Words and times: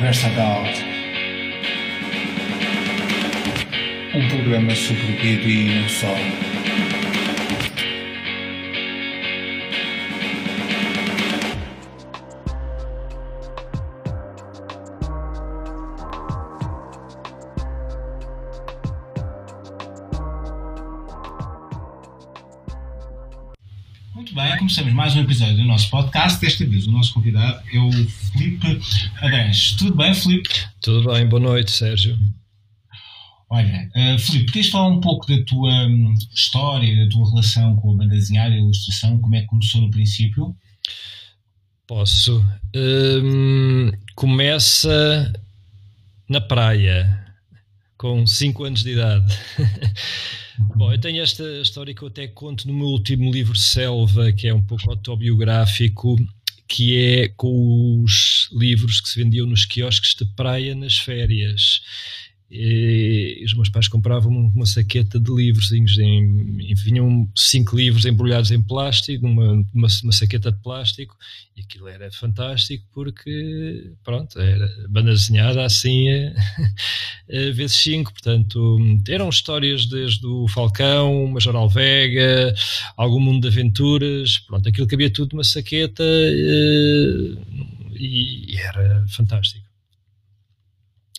Conversa 0.00 0.28
Adult. 0.28 0.82
Um 4.14 4.28
programa 4.30 4.74
sobre 4.74 5.02
o 5.02 5.16
e 5.46 5.78
não 5.78 5.88
só. 5.90 6.49
Começamos 24.70 24.92
mais 24.92 25.16
um 25.16 25.22
episódio 25.22 25.56
do 25.56 25.64
nosso 25.64 25.90
podcast. 25.90 26.40
Desta 26.40 26.64
vez 26.64 26.86
o 26.86 26.92
nosso 26.92 27.12
convidado 27.12 27.60
é 27.72 27.78
o 27.80 27.90
Filipe 27.90 28.80
Arantes. 29.20 29.72
Tudo 29.72 29.96
bem, 29.96 30.14
Filipe? 30.14 30.48
Tudo 30.80 31.12
bem, 31.12 31.28
boa 31.28 31.42
noite, 31.42 31.72
Sérgio. 31.72 32.16
Olha, 33.48 33.90
uh, 33.96 34.18
Filipe, 34.20 34.46
podias 34.46 34.68
falar 34.68 34.86
um 34.86 35.00
pouco 35.00 35.26
da 35.26 35.42
tua 35.42 35.72
um, 35.88 36.14
história, 36.32 37.04
da 37.04 37.10
tua 37.10 37.28
relação 37.30 37.74
com 37.74 37.90
a 37.90 37.96
banda 37.96 38.14
desenhada 38.14 38.54
e 38.54 38.58
a 38.58 38.60
ilustração, 38.60 39.18
como 39.18 39.34
é 39.34 39.40
que 39.40 39.48
começou 39.48 39.80
no 39.80 39.90
princípio? 39.90 40.54
Posso. 41.84 42.40
Hum, 42.72 43.90
começa 44.14 45.32
na 46.28 46.40
praia, 46.40 47.26
com 47.98 48.24
5 48.24 48.64
anos 48.64 48.84
de 48.84 48.90
idade. 48.92 49.36
Bom, 50.76 50.92
eu 50.92 51.00
tenho 51.00 51.22
esta 51.22 51.42
história 51.60 51.94
que 51.94 52.02
eu 52.02 52.08
até 52.08 52.28
conto 52.28 52.66
no 52.66 52.74
meu 52.74 52.86
último 52.86 53.30
livro, 53.30 53.56
Selva, 53.56 54.32
que 54.32 54.46
é 54.46 54.54
um 54.54 54.62
pouco 54.62 54.90
autobiográfico, 54.90 56.16
que 56.68 56.96
é 56.96 57.28
com 57.28 58.02
os 58.02 58.48
livros 58.52 59.00
que 59.00 59.08
se 59.08 59.22
vendiam 59.22 59.46
nos 59.46 59.64
quiosques 59.64 60.14
de 60.14 60.24
praia 60.34 60.74
nas 60.74 60.98
férias. 60.98 61.82
E 62.50 63.44
os 63.46 63.54
meus 63.54 63.68
pais 63.68 63.86
compravam 63.86 64.32
uma 64.32 64.66
saqueta 64.66 65.20
de 65.20 65.32
livros, 65.32 65.70
em, 65.70 66.74
vinham 66.74 67.30
cinco 67.36 67.76
livros 67.76 68.04
embrulhados 68.04 68.50
em 68.50 68.60
plástico, 68.60 69.24
numa 69.24 69.52
uma, 69.52 69.64
uma, 69.72 70.12
saqueta 70.12 70.50
de 70.50 70.58
plástico, 70.58 71.16
e 71.56 71.60
aquilo 71.60 71.86
era 71.86 72.10
fantástico 72.10 72.84
porque, 72.92 73.92
pronto, 74.02 74.36
era 74.40 74.68
banda 74.88 75.12
desenhada 75.12 75.64
assim 75.64 76.08
a, 76.10 76.32
vezes 77.54 77.76
cinco, 77.76 78.12
portanto, 78.12 78.78
eram 79.08 79.28
histórias 79.28 79.86
desde 79.86 80.26
o 80.26 80.48
Falcão, 80.48 81.28
Major 81.28 81.54
Alvega, 81.54 82.52
algum 82.96 83.20
mundo 83.20 83.42
de 83.42 83.48
aventuras, 83.56 84.38
pronto, 84.38 84.68
aquilo 84.68 84.88
cabia 84.88 85.08
tudo 85.08 85.34
numa 85.34 85.44
saqueta 85.44 86.02
e, 87.94 88.54
e 88.54 88.56
era 88.56 89.06
fantástico. 89.08 89.64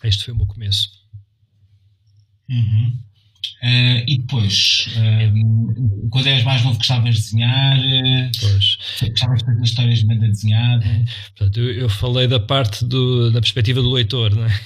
Este 0.04 0.24
foi 0.24 0.34
o 0.34 0.36
meu 0.36 0.46
começo. 0.46 1.01
Uhum. 2.48 2.98
Uh, 3.62 4.02
e 4.08 4.18
depois, 4.18 4.88
uh, 4.96 6.08
quando 6.10 6.26
eras 6.26 6.42
mais 6.42 6.64
novo, 6.64 6.76
gostavas 6.76 7.14
de 7.14 7.20
desenhar? 7.20 7.78
Pois. 8.40 8.78
Gostavas 9.10 9.38
de 9.38 9.44
fazer 9.44 9.62
histórias 9.62 9.98
de 10.00 10.06
banda 10.06 10.28
desenhada? 10.28 10.84
Portanto, 11.36 11.60
eu, 11.60 11.72
eu, 11.72 11.88
falei 11.88 12.26
da 12.26 12.40
parte 12.40 12.84
do, 12.84 13.30
da 13.30 13.40
perspectiva 13.40 13.80
do 13.80 13.92
leitor, 13.92 14.34
não 14.34 14.46
é? 14.46 14.60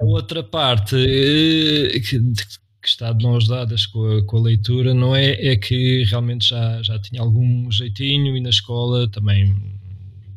A 0.00 0.04
outra 0.04 0.42
parte 0.42 0.96
que, 0.96 2.20
que 2.20 2.88
está 2.88 3.10
de 3.12 3.24
mãos 3.24 3.48
dadas 3.48 3.86
com 3.86 4.04
a, 4.04 4.26
com 4.26 4.36
a, 4.36 4.42
leitura, 4.42 4.92
não 4.92 5.16
é? 5.16 5.32
É 5.32 5.56
que 5.56 6.04
realmente 6.04 6.50
já, 6.50 6.82
já 6.82 6.98
tinha 6.98 7.22
algum 7.22 7.70
jeitinho 7.70 8.36
e 8.36 8.40
na 8.40 8.50
escola 8.50 9.10
também, 9.10 9.54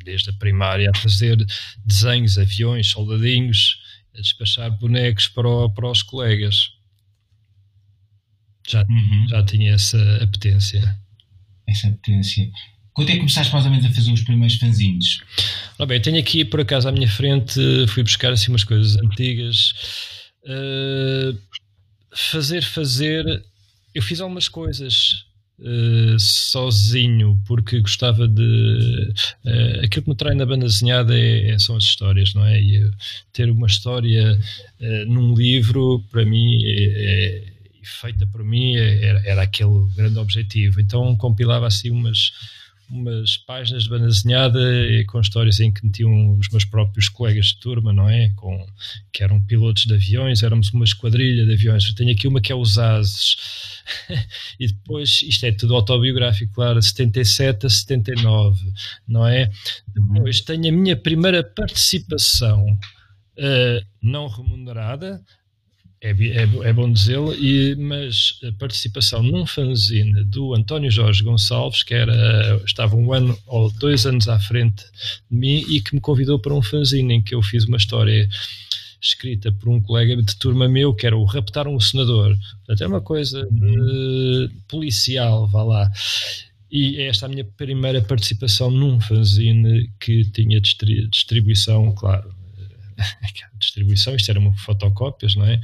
desde 0.04 0.30
a 0.30 0.32
primária, 0.34 0.90
a 0.94 0.98
fazer 0.98 1.36
desenhos, 1.84 2.38
aviões, 2.38 2.88
soldadinhos 2.88 3.78
a 4.14 4.20
despachar 4.20 4.70
bonecos 4.78 5.28
para, 5.28 5.48
o, 5.48 5.70
para 5.70 5.90
os 5.90 6.02
colegas. 6.02 6.70
Já, 8.68 8.84
uhum. 8.88 9.28
já 9.28 9.44
tinha 9.44 9.72
essa 9.74 9.98
apetência. 10.22 10.98
Essa 11.66 11.88
apetência. 11.88 12.50
Quando 12.92 13.10
é 13.10 13.12
que 13.12 13.18
começaste 13.18 13.52
mais 13.52 13.64
ou 13.64 13.70
menos 13.70 13.86
a 13.86 13.90
fazer 13.90 14.12
os 14.12 14.22
primeiros 14.22 14.56
fanzines? 14.56 15.20
Ora 15.78 15.86
bem, 15.86 16.00
tenho 16.00 16.18
aqui 16.18 16.44
por 16.44 16.60
acaso 16.60 16.88
à 16.88 16.92
minha 16.92 17.08
frente, 17.08 17.58
fui 17.88 18.02
buscar 18.02 18.32
assim 18.32 18.50
umas 18.50 18.64
coisas 18.64 18.96
antigas. 18.96 19.72
Uh, 20.44 21.38
fazer, 22.14 22.62
fazer. 22.62 23.24
Eu 23.94 24.02
fiz 24.02 24.20
algumas 24.20 24.48
coisas 24.48 25.24
uh, 25.60 26.18
sozinho, 26.18 27.38
porque 27.46 27.80
gostava 27.80 28.26
de. 28.26 29.12
Uh, 29.44 29.84
aquilo 29.84 30.04
que 30.04 30.10
me 30.10 30.16
trai 30.16 30.34
na 30.34 30.46
banda 30.46 30.66
desenhada 30.66 31.16
é, 31.16 31.50
é, 31.50 31.58
são 31.58 31.76
as 31.76 31.84
histórias, 31.84 32.34
não 32.34 32.44
é? 32.44 32.60
E 32.60 32.90
ter 33.32 33.50
uma 33.50 33.66
história 33.66 34.38
uh, 34.80 35.04
num 35.06 35.34
livro, 35.34 36.04
para 36.10 36.24
mim, 36.24 36.62
é, 36.64 37.44
é, 37.44 37.44
feita 37.82 38.26
por 38.26 38.44
mim, 38.44 38.76
é, 38.76 39.04
era, 39.04 39.22
era 39.26 39.42
aquele 39.42 39.86
grande 39.94 40.18
objetivo. 40.18 40.80
Então 40.80 41.16
compilava 41.16 41.66
assim 41.66 41.90
umas 41.90 42.32
umas 42.90 43.36
páginas 43.36 43.84
de 43.84 43.88
banda 43.88 44.06
desenhada 44.06 44.60
com 45.06 45.20
histórias 45.20 45.60
em 45.60 45.72
que 45.72 45.84
metiam 45.84 46.36
os 46.38 46.48
meus 46.48 46.64
próprios 46.64 47.08
colegas 47.08 47.46
de 47.46 47.60
turma, 47.60 47.92
não 47.92 48.08
é? 48.08 48.30
Com, 48.36 48.66
que 49.12 49.22
eram 49.22 49.40
pilotos 49.40 49.84
de 49.84 49.94
aviões, 49.94 50.42
éramos 50.42 50.72
uma 50.72 50.84
esquadrilha 50.84 51.46
de 51.46 51.52
aviões. 51.52 51.86
Eu 51.86 51.94
tenho 51.94 52.12
aqui 52.12 52.26
uma 52.26 52.40
que 52.40 52.52
é 52.52 52.54
os 52.54 52.78
Ases. 52.78 53.36
e 54.58 54.66
depois, 54.66 55.22
isto 55.22 55.46
é 55.46 55.52
tudo 55.52 55.74
autobiográfico, 55.74 56.52
claro, 56.52 56.82
77 56.82 57.66
a 57.66 57.70
79, 57.70 58.72
não 59.06 59.26
é? 59.26 59.50
Depois 59.88 60.40
tenho 60.40 60.68
a 60.68 60.72
minha 60.72 60.96
primeira 60.96 61.42
participação 61.42 62.66
uh, 62.66 63.86
não 64.02 64.28
remunerada, 64.28 65.22
é, 66.02 66.10
é, 66.10 66.42
é, 66.42 66.72
bom 66.72 66.90
dizê-lo, 66.90 67.34
mas 67.78 68.38
a 68.42 68.52
participação 68.52 69.22
num 69.22 69.44
fanzine 69.44 70.24
do 70.24 70.54
António 70.54 70.90
Jorge 70.90 71.22
Gonçalves, 71.22 71.82
que 71.82 71.92
era, 71.92 72.60
estava 72.64 72.96
um 72.96 73.12
ano 73.12 73.38
ou 73.46 73.70
dois 73.72 74.06
anos 74.06 74.26
à 74.26 74.38
frente 74.38 74.82
de 75.30 75.36
mim 75.36 75.62
e 75.68 75.80
que 75.82 75.94
me 75.94 76.00
convidou 76.00 76.38
para 76.38 76.54
um 76.54 76.62
fanzine 76.62 77.14
em 77.14 77.22
que 77.22 77.34
eu 77.34 77.42
fiz 77.42 77.64
uma 77.64 77.76
história 77.76 78.26
escrita 79.00 79.52
por 79.52 79.68
um 79.68 79.80
colega 79.80 80.16
de 80.16 80.36
turma 80.36 80.68
meu, 80.68 80.94
que 80.94 81.06
era 81.06 81.16
o 81.16 81.24
Raptar 81.24 81.68
um 81.68 81.80
Senador. 81.80 82.36
Portanto, 82.58 82.82
é 82.82 82.86
uma 82.86 83.00
coisa 83.00 83.46
uh, 83.46 84.50
policial, 84.68 85.46
vá 85.48 85.62
lá. 85.62 85.90
E 86.70 86.98
é 86.98 87.08
esta 87.08 87.26
a 87.26 87.28
minha 87.28 87.44
primeira 87.44 88.00
participação 88.00 88.70
num 88.70 89.00
fanzine 89.00 89.90
que 89.98 90.24
tinha 90.30 90.60
distribuição, 90.60 91.92
claro, 91.92 92.32
distribuição, 93.58 94.14
isto 94.14 94.30
eram 94.30 94.54
fotocópias, 94.54 95.34
não 95.34 95.46
é? 95.46 95.60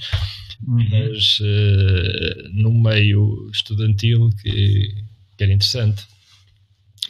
Uhum. 0.66 0.88
Mas 0.90 1.38
uh, 1.40 2.48
no 2.52 2.72
meio 2.72 3.50
estudantil 3.52 4.30
que, 4.42 5.04
que, 5.36 5.44
era 5.44 5.52
interessante. 5.52 6.04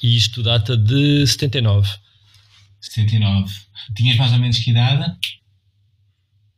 E 0.02 0.16
isto 0.16 0.42
data 0.42 0.76
de 0.76 1.26
79. 1.26 1.88
79. 2.80 3.54
Tinhas 3.94 4.16
mais 4.16 4.32
ou 4.32 4.38
menos 4.38 4.58
que 4.58 4.70
idade? 4.70 5.10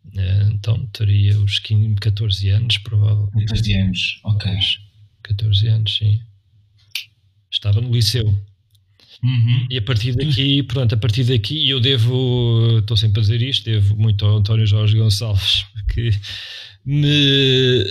Uh, 0.06 0.50
então 0.52 0.86
teria 0.86 1.38
os 1.38 1.58
15, 1.58 1.94
14 1.96 2.48
anos, 2.50 2.78
provavelmente. 2.78 3.46
14 3.46 3.74
anos, 3.74 4.20
ok. 4.24 4.58
14 5.22 5.68
anos, 5.68 5.96
sim. 5.96 6.20
Estava 7.50 7.80
no 7.80 7.92
liceu. 7.92 8.36
Uhum. 9.22 9.66
E 9.68 9.78
a 9.78 9.82
partir 9.82 10.14
daqui, 10.14 10.62
pronto, 10.62 10.94
a 10.94 10.98
partir 10.98 11.24
daqui 11.24 11.68
eu 11.68 11.80
devo, 11.80 12.78
estou 12.78 12.96
sempre 12.96 13.20
a 13.20 13.22
dizer 13.22 13.42
isto, 13.42 13.64
devo 13.64 13.96
muito 13.96 14.24
ao 14.24 14.36
António 14.36 14.66
Jorge 14.66 14.96
Gonçalves, 14.96 15.64
que 15.92 16.10
me 16.84 17.84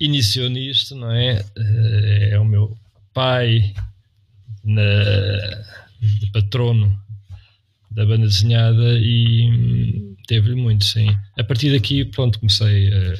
iniciou 0.00 0.48
nisto, 0.48 0.96
não 0.96 1.12
é? 1.12 1.44
Eh, 1.56 2.30
é 2.32 2.38
o 2.38 2.44
meu 2.44 2.76
pai, 3.14 3.72
na, 4.64 4.82
de 6.00 6.26
patrono 6.32 6.98
da 7.90 8.06
banda 8.06 8.26
desenhada 8.26 8.98
e 8.98 10.14
teve-lhe 10.26 10.54
muito, 10.54 10.84
sim. 10.84 11.08
A 11.38 11.44
partir 11.44 11.72
daqui, 11.72 12.04
pronto, 12.04 12.38
comecei 12.38 12.92
a. 12.92 13.14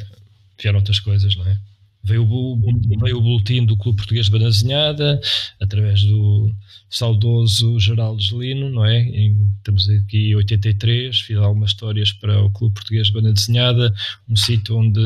vieram 0.60 0.78
outras 0.78 1.00
coisas, 1.00 1.34
não 1.36 1.46
é? 1.46 1.58
Veio 2.02 2.24
o, 2.24 2.58
veio 3.00 3.18
o 3.18 3.20
boletim 3.20 3.64
do 3.64 3.76
Clube 3.76 3.98
Português 3.98 4.26
de 4.26 4.32
Banda 4.32 4.46
Desenhada, 4.46 5.20
através 5.60 6.02
do 6.02 6.50
saudoso 6.88 7.78
Geraldo 7.78 8.22
Gelino, 8.22 8.70
não 8.70 8.84
é? 8.84 9.02
Em, 9.02 9.50
estamos 9.58 9.88
aqui 9.88 10.30
em 10.30 10.34
83, 10.34 11.20
fiz 11.20 11.36
algumas 11.36 11.70
histórias 11.70 12.12
para 12.12 12.42
o 12.42 12.50
Clube 12.50 12.74
Português 12.74 13.08
de 13.08 13.12
Banda 13.12 13.32
Desenhada, 13.32 13.94
um 14.28 14.34
sítio 14.34 14.78
onde 14.78 15.00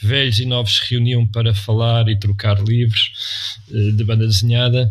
velhos 0.00 0.38
e 0.38 0.44
novos 0.46 0.76
se 0.76 0.90
reuniam 0.90 1.26
para 1.26 1.54
falar 1.54 2.08
e 2.08 2.18
trocar 2.18 2.62
livros 2.62 3.10
eh, 3.70 3.92
de 3.92 4.04
banda 4.04 4.26
desenhada 4.26 4.90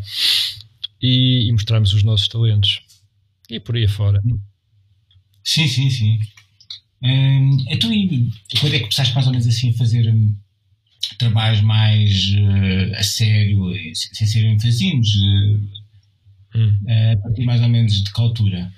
e, 1.02 1.48
e 1.48 1.52
mostrarmos 1.52 1.94
os 1.94 2.04
nossos 2.04 2.28
talentos. 2.28 2.82
E 3.50 3.60
por 3.60 3.76
aí 3.76 3.86
afora. 3.86 4.22
Sim, 5.44 5.68
sim, 5.68 5.90
sim. 5.90 6.20
Hum, 7.02 7.66
então, 7.70 7.94
e 7.94 8.32
quando 8.60 8.74
é 8.74 8.80
que 8.80 8.86
começaste 8.86 9.14
mais 9.14 9.28
ou 9.28 9.32
menos 9.32 9.48
assim 9.48 9.70
a 9.70 9.74
fazer 9.74 10.10
hum, 10.12 10.36
trabalhos 11.18 11.62
mais 11.62 12.34
uh, 12.34 12.96
a 12.96 13.04
sério, 13.04 13.74
sem 13.94 14.28
serem 14.28 14.60
fanzines, 14.60 15.16
uh, 15.16 16.58
hum. 16.58 16.78
uh, 16.86 17.14
a 17.14 17.18
partir 17.18 17.46
mais 17.46 17.62
ou 17.62 17.70
menos 17.70 18.04
de 18.04 18.12
que 18.12 18.22
altura? 18.22 18.72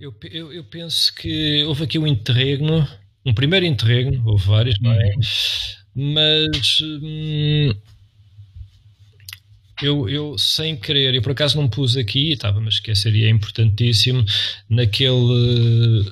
Eu, 0.00 0.14
eu, 0.30 0.52
eu, 0.52 0.64
penso 0.64 1.14
que 1.14 1.62
houve 1.64 1.84
aqui 1.84 1.98
um 1.98 2.06
interregno, 2.06 2.86
um 3.24 3.32
primeiro 3.32 3.64
interregno, 3.64 4.22
houve 4.26 4.44
vários, 4.44 4.80
não 4.80 4.92
é? 4.92 5.12
Uhum. 5.14 6.14
Mas 6.14 6.80
hum, 6.80 7.72
eu, 9.82 10.08
eu, 10.08 10.38
sem 10.38 10.76
querer, 10.76 11.14
eu 11.14 11.22
por 11.22 11.32
acaso 11.32 11.56
não 11.56 11.68
pus 11.68 11.96
aqui, 11.96 12.32
estava-me 12.32 12.66
a 12.66 12.68
esquecer, 12.68 13.14
e 13.14 13.24
é 13.24 13.28
importantíssimo, 13.28 14.24
naquele 14.68 16.04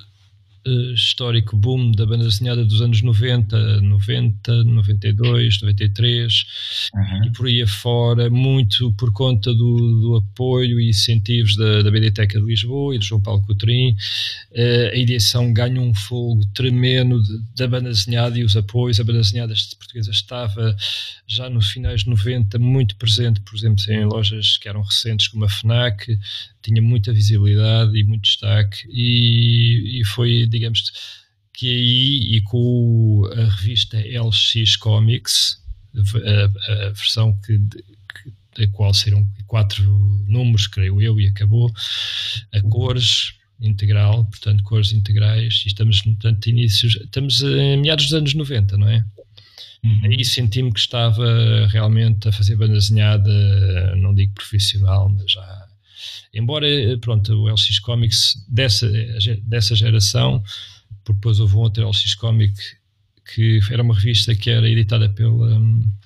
uh, 0.67 0.93
histórico 0.93 1.57
boom 1.57 1.93
da 1.93 2.07
banda 2.07 2.25
desenhada 2.25 2.65
dos 2.65 2.81
anos 2.81 3.03
90, 3.03 3.81
90, 3.81 4.65
92, 4.65 5.63
93 5.63 6.45
uhum. 6.95 7.25
e 7.25 7.33
por 7.33 7.47
aí 7.47 7.63
afora, 7.63 8.31
muito 8.31 8.93
por 8.95 9.13
conta 9.13 9.53
do, 9.53 10.01
do 10.01 10.17
apoio 10.17 10.81
e 10.81 10.91
incentivos 10.91 11.57
da, 11.57 11.83
da 11.83 11.91
Biblioteca 11.91 12.39
de 12.39 12.47
Lisboa 12.47 12.95
e 12.95 12.99
do 12.99 13.05
João 13.05 13.21
Paulo 13.21 13.43
Coutrinho. 13.43 13.95
Uh, 14.53 14.93
a 14.93 14.97
edição 14.97 15.53
ganha 15.53 15.81
um 15.81 15.95
fogo 15.95 16.45
tremendo 16.55 17.23
de, 17.23 17.39
da 17.57 17.69
banda 17.69 17.91
desenhada 17.91 18.39
e 18.39 18.45
os 18.45 18.57
apoios. 18.57 19.01
A 19.01 19.05
banda 19.05 19.21
desenhada 19.21 19.55
portuguesa 19.79 20.11
estava 20.11 20.77
já 21.27 21.51
nos 21.51 21.71
finais 21.71 22.03
de 22.03 22.11
90 22.11 22.59
muito 22.59 22.97
presente, 22.97 23.41
por 23.41 23.57
exemplo, 23.57 23.83
em 23.89 24.05
lojas 24.05 24.57
que 24.57 24.69
eram 24.69 24.83
recentes 24.83 25.29
como 25.29 25.45
a 25.45 25.49
FNAC, 25.49 26.19
tinha 26.63 26.83
muita 26.83 27.13
visibilidade 27.13 27.97
e 27.99 28.05
muito 28.05 28.23
destaque 28.23 28.87
e, 28.89 30.01
e 30.01 30.05
foi, 30.05 30.47
digamos 30.47 30.93
que 31.53 31.69
aí 31.69 32.37
e 32.37 32.43
com 32.43 33.29
a 33.33 33.45
revista 33.57 33.99
LX 33.99 34.77
Comics, 34.77 35.63
a, 35.95 36.73
a 36.73 36.89
versão 36.91 37.39
que, 37.45 37.59
que, 37.59 38.33
da 38.57 38.73
qual 38.73 38.95
serão 38.95 39.27
quatro 39.47 39.85
números, 40.29 40.67
creio 40.67 41.03
eu, 41.03 41.21
e 41.21 41.27
acabou, 41.27 41.73
a 42.53 42.61
cores 42.63 43.35
integral, 43.61 44.25
portanto, 44.25 44.63
cores 44.63 44.93
integrais, 44.93 45.63
e 45.65 45.69
estamos, 45.69 46.01
portanto, 46.01 46.47
inícios, 46.47 46.97
estamos 46.97 47.43
em 47.43 47.77
meados 47.77 48.07
dos 48.07 48.15
anos 48.15 48.33
90, 48.33 48.77
não 48.79 48.89
é? 48.89 49.05
Uhum. 49.85 50.01
Aí 50.05 50.25
senti-me 50.25 50.73
que 50.73 50.81
estava 50.81 51.67
realmente 51.69 52.29
a 52.29 52.33
fazer 52.33 52.57
banda 52.57 52.75
desenhada, 52.75 53.97
não 53.97 54.15
digo 54.15 54.35
profissional, 54.35 55.09
mas 55.09 55.33
já 55.33 55.67
Embora, 56.33 56.69
eh, 56.69 56.97
pronto, 56.97 57.33
o 57.33 57.49
LX 57.49 57.79
Comics 57.81 58.45
dessa, 58.49 58.91
dessa 59.43 59.75
geração, 59.75 60.43
porque 61.05 61.15
depois 61.15 61.41
houve 61.41 61.57
um 61.57 61.61
outro 61.61 61.89
LX 61.89 62.15
Comic 62.15 62.55
que 63.35 63.61
era 63.71 63.83
uma 63.83 63.95
revista 63.95 64.35
que 64.35 64.51
era 64.51 64.69
editada 64.69 65.09
pela, 65.09 65.61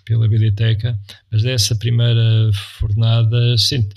pela 0.04 0.28
biblioteca, 0.28 0.98
mas 1.30 1.42
dessa 1.42 1.74
primeira 1.74 2.50
fornada, 2.78 3.56
sim, 3.56 3.88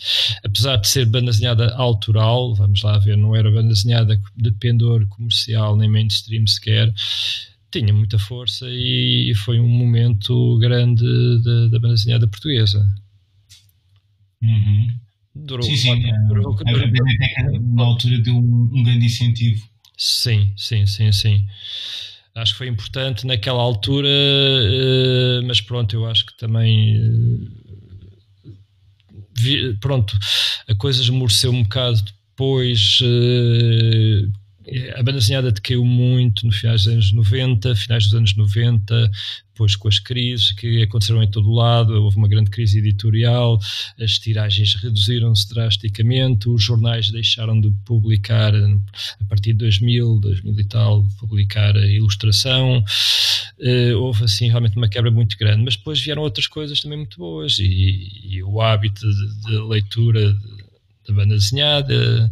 apesar 0.44 0.78
de 0.78 0.88
ser 0.88 1.06
banda 1.06 1.32
desenhada 1.32 1.74
autoral, 1.76 2.56
vamos 2.56 2.82
lá 2.82 2.98
ver, 3.00 3.18
não 3.18 3.36
era 3.36 3.52
banda 3.52 3.70
desenhada 3.70 4.20
de 4.36 4.52
pendor 4.54 5.06
comercial 5.08 5.76
nem 5.76 5.90
mainstream 5.90 6.48
sequer, 6.48 6.94
tinha 7.70 7.94
muita 7.94 8.18
força 8.18 8.66
e 8.70 9.34
foi 9.36 9.60
um 9.60 9.68
momento 9.68 10.58
grande 10.60 11.04
da 11.70 11.80
banda 11.80 11.96
desenhada 11.96 12.28
portuguesa. 12.28 12.88
Uhum. 14.42 14.88
Durou, 15.46 15.66
sim, 15.66 15.76
sim. 15.78 16.02
Durou, 16.28 16.56
durou, 16.56 16.84
a 16.84 16.88
biblioteca 16.88 17.52
na 17.60 17.84
altura 17.84 18.20
deu 18.20 18.36
um, 18.36 18.70
um, 18.74 18.84
grande 18.84 19.06
incentivo. 19.06 19.68
Sim, 19.98 20.54
sim, 20.56 20.86
sim, 20.86 21.12
sim. 21.12 21.46
Acho 22.36 22.54
que 22.54 22.58
foi 22.60 22.68
importante 22.68 23.26
naquela 23.26 23.62
altura, 23.62 24.08
uh, 24.08 25.46
mas 25.46 25.60
pronto, 25.60 25.96
eu 25.96 26.06
acho 26.06 26.26
que 26.26 26.38
também. 26.38 27.50
Vi, 29.40 29.76
pronto, 29.80 30.18
a 30.68 30.76
coisa 30.76 31.02
esmoreceu 31.02 31.52
um 31.52 31.64
bocado 31.64 32.00
depois. 32.32 33.00
A 34.96 35.04
banda 35.04 35.20
desenhada 35.20 35.52
decaiu 35.52 35.86
muito 35.86 36.46
no 36.46 36.52
finais 36.52 36.84
dos 36.84 36.94
anos 36.94 37.14
90, 37.14 37.76
finais 37.76 38.04
dos 38.06 38.14
anos 38.14 38.36
90, 38.36 39.12
depois 39.54 39.76
com 39.76 39.88
as 39.88 39.98
crises 39.98 40.52
que 40.52 40.84
aconteceram 40.84 41.24
em 41.24 41.32
todo 41.32 41.50
o 41.50 41.56
lado, 41.56 42.04
houve 42.04 42.18
uma 42.18 42.28
grande 42.28 42.50
crise 42.50 42.78
editorial, 42.78 43.58
as 44.00 44.20
tiragens 44.20 44.76
reduziram-se 44.76 45.50
drasticamente, 45.50 46.50
os 46.50 46.62
jornais 46.62 47.10
deixaram 47.10 47.60
de 47.60 47.72
publicar 47.86 48.54
a 48.54 49.24
partir 49.28 49.54
de 49.54 49.60
2000, 49.60 50.20
2000 50.20 50.60
e 50.60 50.66
tal, 50.66 51.08
publicar 51.20 51.76
a 51.76 51.88
ilustração, 51.88 52.84
uh, 53.60 53.98
houve 53.98 54.26
assim 54.26 54.48
realmente 54.48 54.78
uma 54.78 54.90
quebra 54.90 55.10
muito 55.10 55.38
grande, 55.38 55.64
mas 55.64 55.76
depois 55.76 56.00
vieram 56.00 56.22
outras 56.22 56.46
coisas 56.46 56.80
também 56.82 56.98
muito 56.98 57.18
boas 57.18 57.58
e, 57.58 58.12
e 58.26 58.44
o 58.44 58.62
hábito 58.62 59.02
de, 59.10 59.42
de 59.42 59.58
leitura 59.60 60.34
de, 60.34 60.67
da 61.08 61.14
banda 61.14 61.36
desenhada 61.36 62.32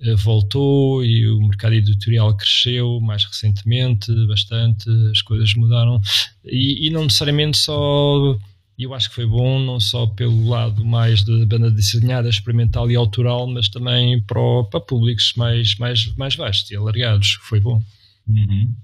eh, 0.00 0.14
voltou 0.14 1.04
e 1.04 1.28
o 1.28 1.40
mercado 1.40 1.74
editorial 1.74 2.36
cresceu 2.36 3.00
mais 3.00 3.24
recentemente 3.24 4.12
bastante, 4.26 4.88
as 5.10 5.22
coisas 5.22 5.54
mudaram 5.54 6.00
e, 6.44 6.86
e 6.86 6.90
não 6.90 7.04
necessariamente 7.04 7.58
só 7.58 8.38
eu 8.78 8.94
acho 8.94 9.08
que 9.10 9.14
foi 9.14 9.26
bom 9.26 9.60
não 9.60 9.78
só 9.78 10.06
pelo 10.06 10.48
lado 10.48 10.84
mais 10.84 11.22
da 11.22 11.46
banda 11.46 11.70
desenhada, 11.70 12.28
experimental 12.28 12.90
e 12.90 12.96
autoral, 12.96 13.46
mas 13.46 13.68
também 13.68 14.20
para, 14.22 14.64
para 14.70 14.80
públicos 14.80 15.34
mais, 15.36 15.76
mais, 15.76 16.14
mais 16.16 16.34
vastos 16.34 16.70
e 16.70 16.76
alargados. 16.76 17.38
Foi 17.42 17.60
bom. 17.60 17.82
Uhum. 18.26 18.74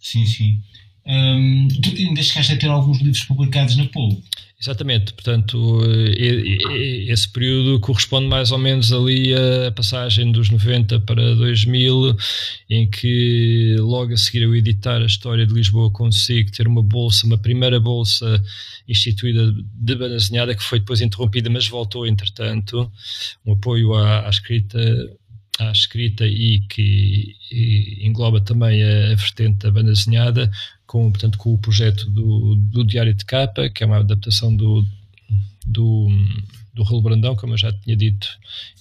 Sim, 0.00 0.26
sim. 0.26 0.62
Um, 1.06 1.68
tu 1.82 1.90
ainda 1.96 2.22
chegaste 2.22 2.52
a 2.52 2.56
ter 2.56 2.68
alguns 2.68 2.98
livros 2.98 3.24
publicados 3.24 3.76
na 3.76 3.86
Polo. 3.86 4.22
Exatamente, 4.62 5.14
portanto, 5.14 5.80
esse 7.08 7.26
período 7.30 7.80
corresponde 7.80 8.28
mais 8.28 8.52
ou 8.52 8.58
menos 8.58 8.92
ali 8.92 9.32
à 9.34 9.72
passagem 9.72 10.30
dos 10.30 10.50
90 10.50 11.00
para 11.00 11.34
2000, 11.34 12.14
em 12.68 12.86
que 12.86 13.76
logo 13.78 14.12
a 14.12 14.16
seguir 14.18 14.42
eu 14.42 14.54
editar 14.54 15.00
a 15.00 15.06
história 15.06 15.46
de 15.46 15.54
Lisboa 15.54 15.90
consigo 15.90 16.52
ter 16.52 16.66
uma 16.68 16.82
bolsa, 16.82 17.26
uma 17.26 17.38
primeira 17.38 17.80
bolsa 17.80 18.42
instituída 18.86 19.50
de 19.50 19.94
banda 19.94 20.54
que 20.54 20.62
foi 20.62 20.78
depois 20.78 21.00
interrompida, 21.00 21.48
mas 21.48 21.66
voltou 21.66 22.06
entretanto, 22.06 22.92
um 23.46 23.54
apoio 23.54 23.94
à, 23.94 24.26
à 24.26 24.28
escrita 24.28 24.78
à 25.58 25.70
escrita 25.70 26.26
e 26.26 26.60
que 26.68 27.36
e 27.50 28.06
engloba 28.06 28.40
também 28.40 28.82
a, 28.82 29.12
a 29.12 29.14
vertente 29.14 29.58
da 29.58 29.70
banda 29.70 29.92
desenhada, 29.92 30.50
com, 30.86 31.10
portanto, 31.10 31.38
com 31.38 31.54
o 31.54 31.58
projeto 31.58 32.08
do, 32.10 32.56
do 32.56 32.84
Diário 32.84 33.14
de 33.14 33.24
Capa, 33.24 33.68
que 33.68 33.82
é 33.82 33.86
uma 33.86 33.98
adaptação 33.98 34.54
do, 34.54 34.84
do, 35.66 36.08
do 36.74 36.82
Rolo 36.82 37.02
Brandão, 37.02 37.36
como 37.36 37.52
eu 37.54 37.58
já 37.58 37.72
tinha 37.72 37.96
dito, 37.96 38.28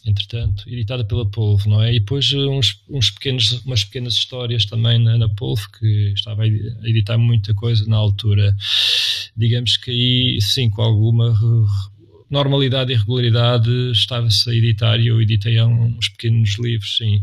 entretanto, 0.05 0.63
editada 0.67 1.03
pela 1.03 1.25
Polvo, 1.25 1.69
não 1.69 1.81
é? 1.81 1.93
E 1.93 1.99
depois 1.99 2.31
uns, 2.33 2.81
uns 2.89 3.11
pequenos, 3.11 3.63
umas 3.65 3.83
pequenas 3.83 4.13
histórias 4.13 4.65
também 4.65 4.99
na, 4.99 5.17
na 5.17 5.29
Polvo, 5.29 5.69
que 5.77 6.13
estava 6.15 6.43
a 6.43 6.47
editar 6.47 7.17
muita 7.17 7.53
coisa 7.53 7.85
na 7.87 7.97
altura. 7.97 8.55
Digamos 9.35 9.77
que 9.77 9.91
aí, 9.91 10.41
sim, 10.41 10.69
com 10.69 10.81
alguma 10.81 11.37
normalidade 12.29 12.93
e 12.93 12.95
regularidade, 12.95 13.69
estava-se 13.91 14.49
a 14.49 14.53
editar 14.53 14.97
e 14.97 15.07
eu 15.07 15.21
editei 15.21 15.61
uns 15.61 16.09
pequenos 16.09 16.57
livros, 16.59 16.97
sim. 16.97 17.21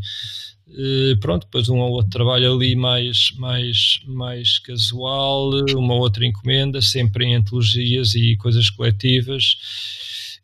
Uh, 0.68 1.16
pronto, 1.20 1.44
depois 1.44 1.68
um 1.68 1.78
ou 1.78 1.92
outro 1.92 2.10
trabalho 2.10 2.52
ali 2.52 2.74
mais, 2.74 3.32
mais, 3.36 4.00
mais 4.04 4.58
casual, 4.58 5.50
uma 5.74 5.94
outra 5.94 6.26
encomenda, 6.26 6.82
sempre 6.82 7.24
em 7.24 7.36
antologias 7.36 8.14
e 8.14 8.36
coisas 8.36 8.68
coletivas. 8.68 9.56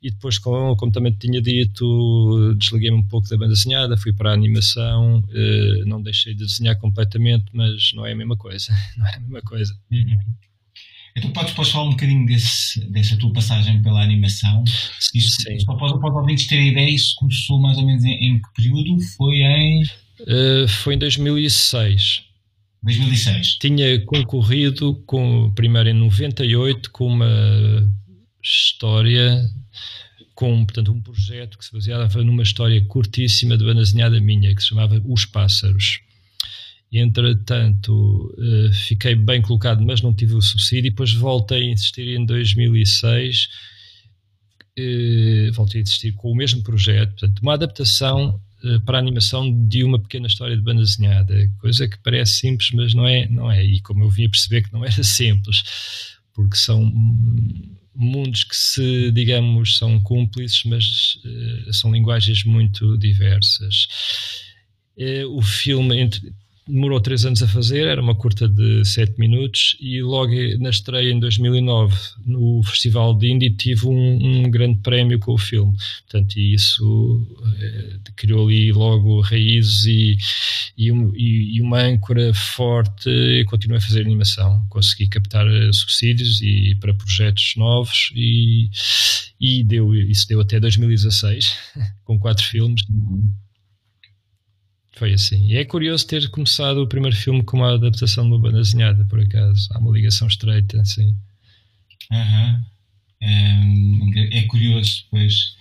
E 0.00 0.10
depois, 0.10 0.36
como, 0.38 0.76
como 0.76 0.90
também 0.90 1.12
tinha 1.12 1.40
dito, 1.40 2.54
desliguei-me 2.56 2.98
um 2.98 3.04
pouco 3.04 3.28
da 3.28 3.36
banda 3.36 3.52
desenhada, 3.54 3.96
fui 3.96 4.12
para 4.12 4.30
a 4.30 4.34
animação, 4.34 5.18
uh, 5.20 5.86
não 5.86 6.02
deixei 6.02 6.34
de 6.34 6.44
desenhar 6.44 6.76
completamente, 6.78 7.46
mas 7.52 7.92
não 7.94 8.04
é 8.04 8.12
a 8.12 8.16
mesma 8.16 8.36
coisa. 8.36 8.72
Não 8.96 9.06
é 9.06 9.14
a 9.14 9.20
mesma 9.20 9.42
coisa. 9.42 9.72
Uhum. 9.90 10.18
Então 11.16 11.30
podes, 11.30 11.52
podes 11.54 11.72
falar 11.72 11.88
um 11.88 11.90
bocadinho 11.90 12.26
desse, 12.26 12.80
dessa 12.90 13.16
tua 13.16 13.32
passagem 13.32 13.82
pela 13.82 14.02
animação? 14.02 14.64
Isso, 15.14 15.42
Sim. 15.42 15.58
Só 15.60 15.74
para, 15.74 15.98
para 15.98 16.10
os 16.10 16.16
ouvintes 16.16 16.46
terem 16.46 16.68
ideia, 16.70 16.90
isso 16.90 17.14
começou 17.16 17.60
mais 17.60 17.76
ou 17.76 17.84
menos 17.84 18.04
em, 18.04 18.12
em 18.12 18.40
que 18.40 18.48
período? 18.54 19.00
Foi 19.16 19.36
em 19.36 19.82
Uh, 20.22 20.68
foi 20.68 20.94
em 20.94 20.98
2006. 20.98 22.22
2006. 22.82 23.58
Tinha 23.60 24.04
concorrido 24.04 24.94
com, 25.06 25.52
primeiro 25.54 25.88
em 25.88 25.94
98 25.94 26.90
com 26.90 27.06
uma 27.06 27.92
história, 28.42 29.40
com 30.34 30.64
portanto, 30.64 30.92
um 30.92 31.00
projeto 31.00 31.58
que 31.58 31.64
se 31.64 31.72
baseava 31.72 32.22
numa 32.24 32.42
história 32.42 32.80
curtíssima 32.84 33.56
de 33.56 33.64
banda 33.64 33.80
desenhada 33.80 34.20
minha, 34.20 34.54
que 34.54 34.62
se 34.62 34.68
chamava 34.68 35.00
Os 35.04 35.24
Pássaros. 35.24 36.00
Entretanto, 36.92 38.34
uh, 38.36 38.72
fiquei 38.74 39.14
bem 39.14 39.40
colocado, 39.40 39.82
mas 39.82 40.02
não 40.02 40.12
tive 40.12 40.34
o 40.34 40.42
subsídio, 40.42 40.88
e 40.88 40.90
depois 40.90 41.10
voltei 41.14 41.62
a 41.62 41.72
insistir 41.72 42.06
em 42.08 42.26
2006. 42.26 43.48
Uh, 44.78 45.48
eh, 45.48 45.50
voltei 45.52 45.80
a 45.80 45.82
insistir 45.82 46.12
com 46.12 46.30
o 46.30 46.34
mesmo 46.34 46.62
projeto, 46.62 47.10
portanto, 47.10 47.40
uma 47.40 47.54
adaptação 47.54 48.40
eh, 48.64 48.78
para 48.84 48.98
a 48.98 49.00
animação 49.00 49.66
de 49.66 49.84
uma 49.84 49.98
pequena 49.98 50.26
história 50.26 50.56
de 50.56 50.62
banda 50.62 50.82
desenhada, 50.82 51.50
coisa 51.58 51.88
que 51.88 51.98
parece 52.02 52.40
simples, 52.40 52.70
mas 52.72 52.92
não 52.92 53.06
é, 53.06 53.26
não 53.28 53.50
é. 53.50 53.64
E 53.64 53.80
como 53.80 54.04
eu 54.04 54.10
vim 54.10 54.26
a 54.26 54.30
perceber 54.30 54.62
que 54.62 54.72
não 54.72 54.84
era 54.84 55.02
simples, 55.02 55.62
porque 56.34 56.56
são 56.56 56.92
mundos 57.94 58.44
que 58.44 58.56
se, 58.56 59.10
digamos, 59.12 59.78
são 59.78 60.00
cúmplices, 60.00 60.62
mas 60.64 61.18
são 61.72 61.92
linguagens 61.92 62.44
muito 62.44 62.96
diversas. 62.96 63.86
O 65.30 65.42
filme, 65.42 66.08
demorou 66.66 67.00
três 67.00 67.24
anos 67.24 67.42
a 67.42 67.48
fazer, 67.48 67.86
era 67.86 68.00
uma 68.00 68.14
curta 68.14 68.48
de 68.48 68.84
sete 68.84 69.18
minutos 69.18 69.76
e 69.80 70.00
logo 70.00 70.32
na 70.60 70.70
estreia 70.70 71.10
em 71.10 71.18
2009 71.18 71.94
no 72.24 72.62
Festival 72.62 73.14
de 73.16 73.32
Indy 73.32 73.50
tive 73.50 73.86
um, 73.86 74.44
um 74.44 74.50
grande 74.50 74.78
prémio 74.78 75.18
com 75.18 75.32
o 75.32 75.38
filme, 75.38 75.76
portanto 76.02 76.36
isso 76.36 77.26
eh, 77.60 77.96
criou 78.14 78.46
ali 78.46 78.72
logo 78.72 79.20
raízes 79.20 79.86
e, 79.86 80.16
e, 80.78 80.92
um, 80.92 81.12
e, 81.16 81.60
uma 81.60 81.80
âncora 81.80 82.32
forte 82.32 83.08
e 83.08 83.44
continuei 83.46 83.78
a 83.78 83.82
fazer 83.82 84.02
animação, 84.02 84.64
consegui 84.68 85.08
captar 85.08 85.46
eh, 85.48 85.72
subsídios 85.72 86.40
e 86.42 86.76
para 86.80 86.94
projetos 86.94 87.54
novos 87.56 88.12
e, 88.14 88.70
e 89.40 89.64
deu, 89.64 89.94
isso 89.94 90.28
deu 90.28 90.40
até 90.40 90.60
2016 90.60 91.56
com 92.04 92.18
quatro 92.18 92.44
filmes 92.44 92.82
foi 94.94 95.14
assim. 95.14 95.46
E 95.46 95.56
é 95.56 95.64
curioso 95.64 96.06
ter 96.06 96.28
começado 96.30 96.78
o 96.78 96.86
primeiro 96.86 97.16
filme 97.16 97.42
com 97.42 97.58
uma 97.58 97.74
adaptação 97.74 98.24
de 98.24 98.30
uma 98.30 98.38
banda 98.40 98.58
desenhada, 98.58 99.04
por 99.06 99.20
acaso. 99.20 99.68
Há 99.72 99.78
uma 99.78 99.92
ligação 99.92 100.28
estreita, 100.28 100.80
assim. 100.80 101.16
Uhum. 102.10 102.64
É, 103.22 104.38
é 104.38 104.42
curioso, 104.42 105.04
pois. 105.10 105.54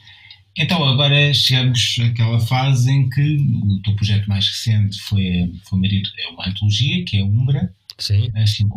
Então, 0.57 0.83
agora 0.83 1.33
chegamos 1.33 1.97
àquela 2.03 2.39
fase 2.39 2.91
em 2.91 3.09
que 3.09 3.37
o 3.63 3.81
teu 3.83 3.95
projeto 3.95 4.27
mais 4.27 4.47
recente 4.47 4.99
foi, 4.99 5.53
foi 5.63 6.03
é 6.19 6.27
uma 6.29 6.47
antologia, 6.47 7.05
que 7.05 7.17
é 7.17 7.23
Umbra. 7.23 7.73
Sim. 7.97 8.31
Assim, 8.35 8.67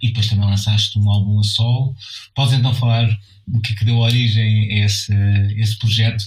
e 0.00 0.08
depois 0.08 0.28
também 0.28 0.46
lançaste 0.46 0.98
um 0.98 1.10
álbum 1.10 1.40
a 1.40 1.42
sol. 1.42 1.94
Podes 2.34 2.54
então 2.54 2.72
falar 2.72 3.18
o 3.52 3.60
que 3.60 3.72
é 3.72 3.76
que 3.76 3.84
deu 3.84 3.96
origem 3.96 4.80
a 4.80 4.86
esse, 4.86 5.12
a 5.12 5.52
esse 5.52 5.76
projeto? 5.76 6.24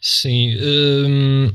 Sim. 0.00 0.54
Hum, 0.60 1.52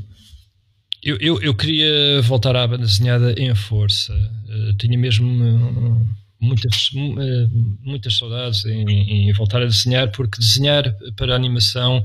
eu, 1.01 1.17
eu, 1.17 1.41
eu, 1.41 1.55
queria 1.55 2.21
voltar 2.21 2.55
à 2.55 2.67
banda 2.67 2.85
desenhada 2.85 3.33
em 3.37 3.53
força. 3.55 4.13
Uh, 4.13 4.73
tinha 4.73 4.97
mesmo 4.97 5.27
uh, 5.27 6.07
muitas, 6.39 6.89
uh, 6.89 7.77
muitas 7.81 8.17
saudades 8.17 8.65
em, 8.65 9.29
em, 9.29 9.33
voltar 9.33 9.61
a 9.61 9.65
desenhar, 9.65 10.11
porque 10.11 10.39
desenhar 10.39 10.93
para 11.15 11.35
animação 11.35 12.03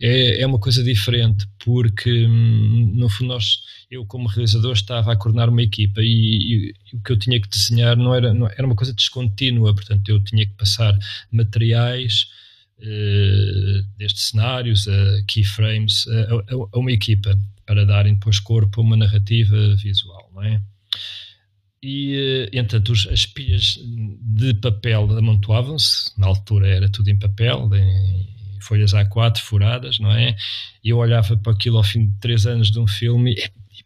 é, 0.00 0.42
é 0.42 0.46
uma 0.46 0.58
coisa 0.58 0.82
diferente. 0.82 1.46
Porque, 1.64 2.26
um, 2.26 2.92
no 2.96 3.08
fundo, 3.08 3.28
nós, 3.28 3.60
eu, 3.88 4.04
como 4.04 4.28
realizador, 4.28 4.72
estava 4.72 5.12
a 5.12 5.16
coordenar 5.16 5.48
uma 5.48 5.62
equipa 5.62 6.00
e, 6.02 6.06
e, 6.06 6.74
e, 6.92 6.96
o 6.96 7.00
que 7.02 7.12
eu 7.12 7.18
tinha 7.18 7.40
que 7.40 7.48
desenhar 7.48 7.96
não 7.96 8.12
era, 8.14 8.34
não, 8.34 8.48
era 8.48 8.66
uma 8.66 8.76
coisa 8.76 8.92
descontínua. 8.92 9.72
Portanto, 9.72 10.08
eu 10.08 10.18
tinha 10.22 10.44
que 10.44 10.54
passar 10.54 10.96
materiais. 11.30 12.26
Destes 13.96 14.30
cenários, 14.30 14.86
uh, 14.88 15.24
keyframes, 15.26 16.06
a, 16.08 16.54
a, 16.74 16.78
uma 16.78 16.92
equipa 16.92 17.34
para 17.66 17.84
darem 17.84 18.14
depois 18.14 18.38
corpo 18.38 18.80
a 18.80 18.84
uma 18.84 18.96
narrativa 18.96 19.74
visual, 19.76 20.30
não 20.34 20.42
é? 20.42 20.60
E, 21.82 22.48
eh, 22.52 22.58
entanto, 22.58 22.92
as 22.92 23.26
pilhas 23.26 23.78
de 24.20 24.54
papel 24.54 25.18
amontoavam-se, 25.18 26.18
na 26.18 26.26
altura 26.26 26.66
era 26.68 26.88
tudo 26.88 27.10
em 27.10 27.18
papel, 27.18 27.68
em 27.74 28.26
folhas 28.60 28.94
A4 28.94 29.38
furadas, 29.38 29.98
não 29.98 30.10
é? 30.10 30.34
E 30.82 30.88
eu 30.88 30.96
olhava 30.96 31.36
para 31.36 31.52
aquilo 31.52 31.76
ao 31.76 31.84
fim 31.84 32.06
de 32.06 32.18
três 32.20 32.46
anos 32.46 32.70
de 32.70 32.80
um 32.80 32.86
filme 32.86 33.36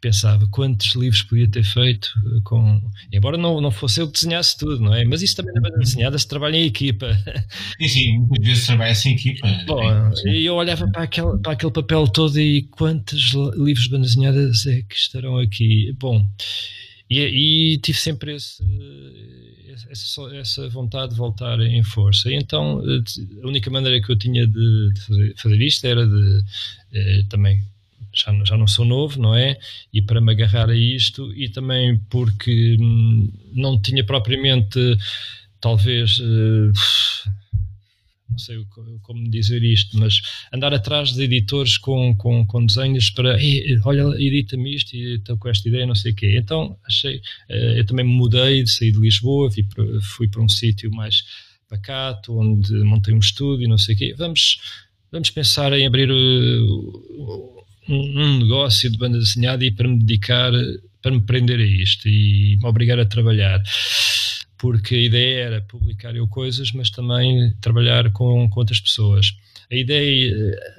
pensava 0.00 0.47
quantos 0.50 0.95
livros 0.95 1.23
podia 1.23 1.49
ter 1.49 1.64
feito 1.64 2.09
eh, 2.17 2.40
com. 2.45 2.81
Embora 3.12 3.37
não, 3.37 3.61
não 3.61 3.71
fosse 3.71 4.00
eu 4.00 4.07
que 4.07 4.14
desenhasse 4.14 4.57
tudo, 4.57 4.81
não 4.81 4.95
é? 4.95 5.05
Mas 5.05 5.23
isso 5.23 5.37
também 5.37 5.55
na 5.55 5.61
banda 5.61 5.78
desenhada 5.78 6.19
se 6.19 6.26
trabalha 6.26 6.57
em 6.57 6.64
equipa. 6.64 7.09
Sim, 7.78 7.88
sim, 7.88 8.19
muitas 8.19 8.47
vezes 8.47 8.67
trabalha-se 8.67 9.09
em 9.09 9.14
equipa. 9.14 9.47
Bom, 9.67 10.12
e 10.26 10.45
eu 10.45 10.55
olhava 10.55 10.88
para 10.88 11.05
aquele, 11.05 11.38
para 11.38 11.52
aquele 11.52 11.73
papel 11.73 12.07
todo 12.09 12.38
e 12.38 12.62
quantos 12.62 13.33
livros 13.57 13.85
de 13.85 13.90
banda 13.90 14.07
desenhadas 14.07 14.67
é 14.67 14.83
que 14.83 14.95
estarão 14.95 15.38
aqui? 15.38 15.95
Bom, 15.99 16.28
e, 17.09 17.75
e 17.75 17.78
tive 17.78 17.99
sempre 17.99 18.35
esse, 18.35 18.62
essa, 19.90 20.37
essa, 20.37 20.69
vontade 20.69 21.12
de 21.12 21.19
voltar 21.19 21.59
em 21.61 21.83
força. 21.83 22.31
E 22.31 22.35
então 22.35 22.83
eh, 22.85 23.02
a 23.43 23.47
única 23.47 23.71
maneira 23.71 24.00
que 24.05 24.11
eu 24.11 24.19
tinha 24.19 24.47
de, 24.47 24.93
de 24.93 25.00
fazer, 25.00 25.35
fazer, 25.37 25.62
isto 25.62 25.87
era 25.87 26.07
de 26.07 26.40
eh, 26.93 27.23
também 27.28 27.62
já, 28.18 28.44
já 28.44 28.56
não 28.56 28.66
sou 28.66 28.84
novo, 28.84 29.20
não 29.20 29.34
é? 29.34 29.58
E 29.92 30.02
para 30.02 30.20
me 30.20 30.32
agarrar 30.32 30.68
a 30.68 30.76
isto, 30.76 31.32
e 31.34 31.48
também 31.48 31.98
porque 32.10 32.76
hum, 32.80 33.32
não 33.52 33.80
tinha 33.80 34.04
propriamente, 34.04 34.78
talvez, 35.60 36.18
uh, 36.18 36.72
não 38.30 38.38
sei 38.38 38.64
como 39.02 39.30
dizer 39.30 39.62
isto, 39.62 39.98
mas 39.98 40.20
andar 40.52 40.75
atrás 40.75 41.12
de 41.12 41.22
editores 41.22 41.78
com, 41.78 42.14
com, 42.16 42.46
com 42.46 42.66
desenhos 42.66 43.10
para, 43.10 43.38
olha, 43.84 44.02
edita-me 44.22 44.75
isto 44.75 44.94
e 44.94 45.14
estou 45.14 45.38
com 45.38 45.48
esta 45.48 45.68
ideia, 45.68 45.87
não 45.87 45.94
sei 45.94 46.12
o 46.12 46.14
quê. 46.14 46.37
Então 46.37 46.76
achei, 46.84 47.16
uh, 47.16 47.76
eu 47.76 47.87
também 47.87 48.04
mudei, 48.04 48.66
saí 48.66 48.90
de 48.92 48.98
Lisboa, 48.98 49.50
para, 49.75 49.84
fui 50.02 50.28
para 50.28 50.42
um 50.42 50.48
sítio 50.48 50.90
mais 50.90 51.22
pacato, 51.68 52.38
onde 52.38 52.72
montei 52.82 53.14
um 53.14 53.18
estúdio, 53.18 53.68
não 53.68 53.78
sei 53.78 53.94
o 53.94 53.98
quê. 53.98 54.14
Vamos, 54.16 54.58
vamos 55.12 55.30
pensar 55.30 55.72
em 55.72 55.87
abrir 55.87 56.10
um, 57.88 58.38
negócio 58.38 58.90
de 58.90 58.99
banda 58.99 59.18
desenhada 59.18 59.64
e 59.64 59.71
para 59.71 59.88
me 59.88 59.99
dedicar, 59.99 60.52
para 61.02 61.12
me 61.12 61.21
prender 61.21 61.59
a 61.59 61.64
isto 61.64 62.09
e 62.09 62.57
me 62.61 62.66
obrigar 62.68 62.99
a 62.99 63.07
trabalhar. 63.07 63.62
Porque 64.59 64.95
a 64.95 64.99
ideia 64.99 65.45
era 65.45 65.61
publicar 65.62 66.16
eu 66.16 66.26
coisas, 66.26 66.73
mas 66.73 66.90
também 66.90 67.52
trabalhar 67.61 68.11
com, 68.11 68.49
com 68.49 68.61
outras 68.61 68.80
pessoas. 68.80 69.33
A 69.71 69.75
ideia 69.75 70.35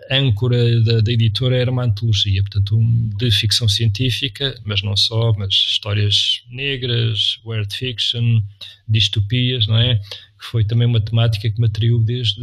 a 0.09 0.17
âncora 0.17 0.81
da, 0.81 0.99
da, 0.99 1.11
editora 1.11 1.55
era 1.55 1.71
uma 1.71 1.85
antologia, 1.85 2.41
portanto, 2.41 2.75
um, 2.75 3.09
de 3.17 3.29
ficção 3.29 3.69
científica, 3.69 4.55
mas 4.65 4.81
não 4.81 4.97
só, 4.97 5.31
mas 5.37 5.53
histórias 5.53 6.41
negras, 6.49 7.39
weird 7.45 7.73
fiction, 7.73 8.41
distopias, 8.87 9.67
não 9.67 9.77
é? 9.77 9.99
Que 10.39 10.45
foi 10.45 10.63
também 10.63 10.87
uma 10.87 11.01
temática 11.01 11.49
que 11.49 11.59
me 11.59 11.67
atraiu 11.67 11.99
desde, 11.99 12.41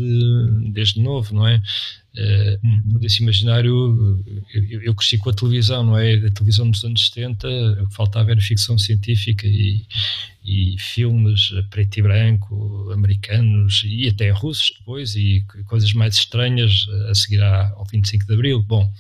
desde 0.73 1.01
novo, 1.01 1.35
não 1.35 1.47
é? 1.47 1.63
Uh, 2.17 2.93
todo 2.93 3.05
esse 3.05 3.23
imaginário, 3.23 4.23
eu, 4.55 4.83
eu, 4.83 4.95
cresci 4.95 5.19
com 5.19 5.31
a 5.31 5.33
televisão, 5.33 5.85
não 5.85 5.99
é? 5.99 6.15
A 6.15 6.31
televisão 6.31 6.71
dos 6.71 6.85
anos 6.85 7.09
70, 7.09 7.49
faltava 7.91 8.31
era 8.31 8.41
ficção 8.41 8.79
científica 8.79 9.47
e, 9.47 9.85
e 10.45 10.77
filmes 10.79 11.51
preto 11.71 11.99
e 11.99 12.03
branco, 12.03 12.91
americanos 12.93 13.83
e 13.85 14.09
até 14.09 14.31
russos 14.31 14.75
depois, 14.79 15.15
e 15.15 15.45
coisas 15.67 15.93
mais 15.93 16.17
estranhas 16.17 16.87
a 17.11 17.15
seguir 17.15 17.43
ao 17.43 17.85
25 17.85 18.27
de 18.27 18.33
Abril. 18.33 18.63
Bom, 18.63 18.91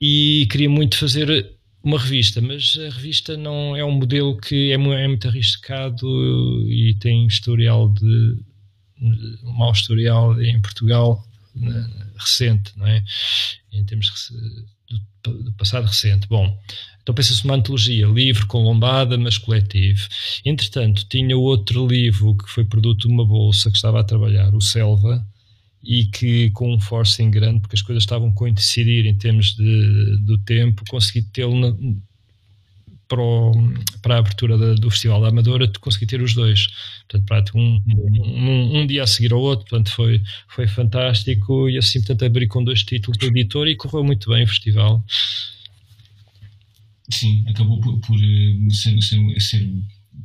e 0.00 0.46
queria 0.50 0.70
muito 0.70 0.96
fazer 0.96 1.59
uma 1.82 1.98
revista, 1.98 2.40
mas 2.40 2.78
a 2.78 2.90
revista 2.90 3.36
não 3.36 3.76
é 3.76 3.84
um 3.84 3.92
modelo 3.92 4.36
que 4.36 4.70
é, 4.70 4.74
é 4.74 5.08
muito 5.08 5.28
arriscado 5.28 6.06
e 6.68 6.94
tem 7.00 7.26
historial 7.26 7.88
de 7.88 8.36
um 9.42 9.52
mau 9.52 9.72
historial 9.72 10.40
em 10.42 10.60
Portugal 10.60 11.24
recente, 12.16 12.72
não 12.76 12.86
é? 12.86 13.02
Em 13.72 13.84
termos 13.84 14.10
do 15.22 15.52
passado 15.52 15.86
recente. 15.86 16.26
Bom, 16.28 16.58
então 17.02 17.14
pensa-se 17.14 17.44
uma 17.44 17.54
antologia, 17.54 18.06
livro 18.06 18.46
com 18.46 18.62
lombada, 18.62 19.16
mas 19.18 19.38
coletivo. 19.38 20.06
Entretanto, 20.44 21.06
tinha 21.08 21.36
outro 21.36 21.86
livro 21.86 22.36
que 22.36 22.48
foi 22.48 22.64
produto 22.64 23.08
de 23.08 23.12
uma 23.12 23.24
bolsa 23.24 23.70
que 23.70 23.76
estava 23.76 24.00
a 24.00 24.04
trabalhar, 24.04 24.54
o 24.54 24.60
Selva, 24.60 25.26
e 25.82 26.04
que 26.06 26.50
com 26.50 26.74
um 26.74 26.80
forcing 26.80 27.30
grande, 27.30 27.60
porque 27.60 27.76
as 27.76 27.82
coisas 27.82 28.02
estavam 28.02 28.28
a 28.28 28.32
coincidir 28.32 29.06
em 29.06 29.16
termos 29.16 29.54
de, 29.54 30.18
do 30.22 30.38
tempo, 30.38 30.84
consegui 30.88 31.22
tê-lo 31.22 31.76
para, 33.08 33.22
para 34.02 34.14
a 34.14 34.18
abertura 34.18 34.56
da, 34.56 34.74
do 34.74 34.90
Festival 34.90 35.20
da 35.20 35.28
Amadora, 35.28 35.70
consegui 35.80 36.06
ter 36.06 36.22
os 36.22 36.34
dois. 36.34 36.68
Portanto, 37.08 37.58
um, 37.58 37.82
um, 37.86 38.80
um, 38.80 38.86
dia 38.86 39.02
a 39.02 39.06
seguir 39.06 39.32
ao 39.32 39.40
outro, 39.40 39.66
portanto, 39.68 39.90
foi, 39.92 40.22
foi 40.48 40.68
fantástico 40.68 41.68
e 41.68 41.76
assim, 41.76 41.98
portanto, 42.00 42.24
abri 42.24 42.46
com 42.46 42.62
dois 42.62 42.84
títulos 42.84 43.18
do 43.18 43.26
editor 43.26 43.66
e 43.66 43.74
correu 43.74 44.04
muito 44.04 44.30
bem 44.30 44.44
o 44.44 44.46
festival. 44.46 45.04
Sim, 47.10 47.44
acabou 47.48 47.80
por, 47.80 47.98
por 48.00 48.16
eh, 48.16 48.70
ser, 48.70 49.00
ser, 49.02 49.40
ser 49.40 49.68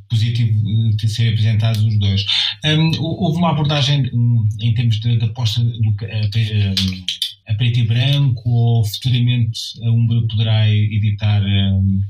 positivo 0.10 0.58
eh, 0.58 0.96
de 0.96 1.10
serem 1.10 1.34
apresentados 1.34 1.84
os 1.84 2.00
dois. 2.00 2.26
Um, 2.64 2.92
houve 3.00 3.38
uma 3.38 3.52
abordagem 3.52 4.10
um, 4.14 4.48
em 4.62 4.74
termos 4.74 5.00
de 5.00 5.24
aposta 5.24 5.64
do, 5.64 5.96
a, 6.02 7.52
a, 7.52 7.56
preto 7.56 7.80
e 7.80 7.84
branco 7.84 8.50
ou 8.50 8.86
futuramente 8.86 9.60
a 9.84 9.92
Umbra 9.92 10.22
poderá 10.28 10.70
editar 10.70 11.44
um, 11.44 12.02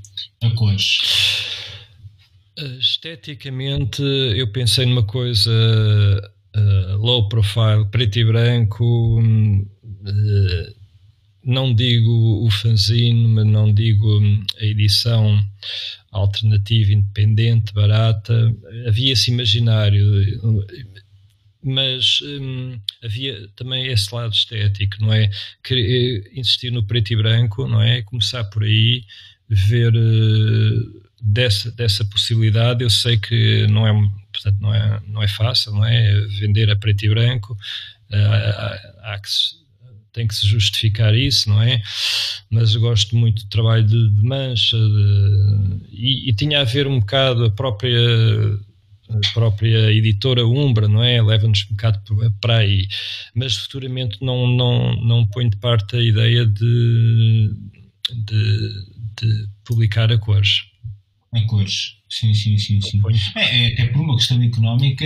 a 0.44 0.50
cores? 0.52 1.00
Esteticamente, 2.80 4.02
eu 4.02 4.50
pensei 4.52 4.86
numa 4.86 5.04
coisa 5.04 5.52
uh, 6.56 6.98
low 6.98 7.28
profile, 7.28 7.86
preto 7.92 8.18
e 8.18 8.24
branco. 8.24 9.20
Uh, 9.22 10.86
não 11.46 11.74
digo 11.74 12.44
o 12.44 12.50
fanzine, 12.50 13.44
não 13.44 13.72
digo 13.72 14.20
hum, 14.20 14.44
a 14.60 14.66
edição 14.66 15.40
alternativa, 16.18 16.94
independente, 16.94 17.74
barata. 17.74 18.54
Havia 18.88 19.14
esse 19.14 19.32
imaginário. 19.32 20.06
mas 21.64 22.20
hum, 22.22 22.80
havia 23.04 23.48
também 23.56 23.88
esse 23.88 24.14
lado 24.14 24.34
estético, 24.34 24.98
não 25.02 25.14
é? 25.14 25.30
Querer 25.64 26.30
insistir 26.34 26.72
no 26.72 26.86
preto 26.86 27.12
e 27.12 27.16
branco, 27.16 27.68
não 27.68 27.82
é? 27.82 28.02
Começar 28.04 28.44
por 28.46 28.64
aí, 28.64 29.04
ver 29.50 29.94
uh, 29.96 31.04
dessa, 31.22 31.72
dessa 31.72 32.06
possibilidade. 32.06 32.84
Eu 32.84 32.90
sei 32.90 33.18
que 33.18 33.68
não 33.68 33.88
é, 33.88 33.94
portanto, 34.32 34.58
não 34.60 34.74
é, 34.74 35.02
não 35.08 35.24
é 35.24 35.28
fácil, 35.28 35.74
não 35.74 35.86
é? 35.86 36.22
Vender 36.40 36.70
a 36.70 36.76
preto 36.76 37.06
e 37.06 37.10
branco, 37.10 37.54
uh, 37.54 38.16
há, 38.16 39.14
há 39.14 39.20
que 39.20 39.30
tem 40.16 40.26
que 40.26 40.34
se 40.34 40.48
justificar 40.48 41.14
isso, 41.14 41.50
não 41.50 41.62
é? 41.62 41.82
Mas 42.50 42.74
gosto 42.78 43.18
muito 43.18 43.44
do 43.44 43.50
trabalho 43.50 43.86
de, 43.86 44.10
de 44.10 44.24
mancha 44.24 44.78
de, 44.78 45.82
e, 45.92 46.30
e 46.30 46.34
tinha 46.34 46.62
a 46.62 46.64
ver 46.64 46.88
um 46.88 47.02
bocado 47.02 47.46
a 47.46 47.52
própria 47.52 48.00
a 49.10 49.34
própria 49.34 49.92
editora 49.92 50.48
Umbra, 50.48 50.88
não 50.88 51.04
é? 51.04 51.22
Leva-nos 51.22 51.66
um 51.70 51.76
bocado 51.76 52.00
para 52.42 52.58
aí. 52.58 52.88
Mas 53.36 53.56
futuramente 53.56 54.18
não, 54.22 54.48
não, 54.48 54.96
não 54.96 55.28
ponho 55.28 55.50
de 55.50 55.58
parte 55.58 55.96
a 55.96 56.02
ideia 56.02 56.46
de, 56.46 57.52
de, 58.12 58.86
de 59.22 59.48
publicar 59.64 60.12
a 60.12 60.18
cores. 60.18 60.64
A 61.36 61.48
cores, 61.48 61.98
sim, 62.10 62.34
sim, 62.34 62.58
sim. 62.58 62.80
sim. 62.80 63.02
É, 63.36 63.66
é, 63.66 63.74
até 63.74 63.88
por 63.88 64.02
uma 64.02 64.16
questão 64.16 64.42
económica, 64.42 65.06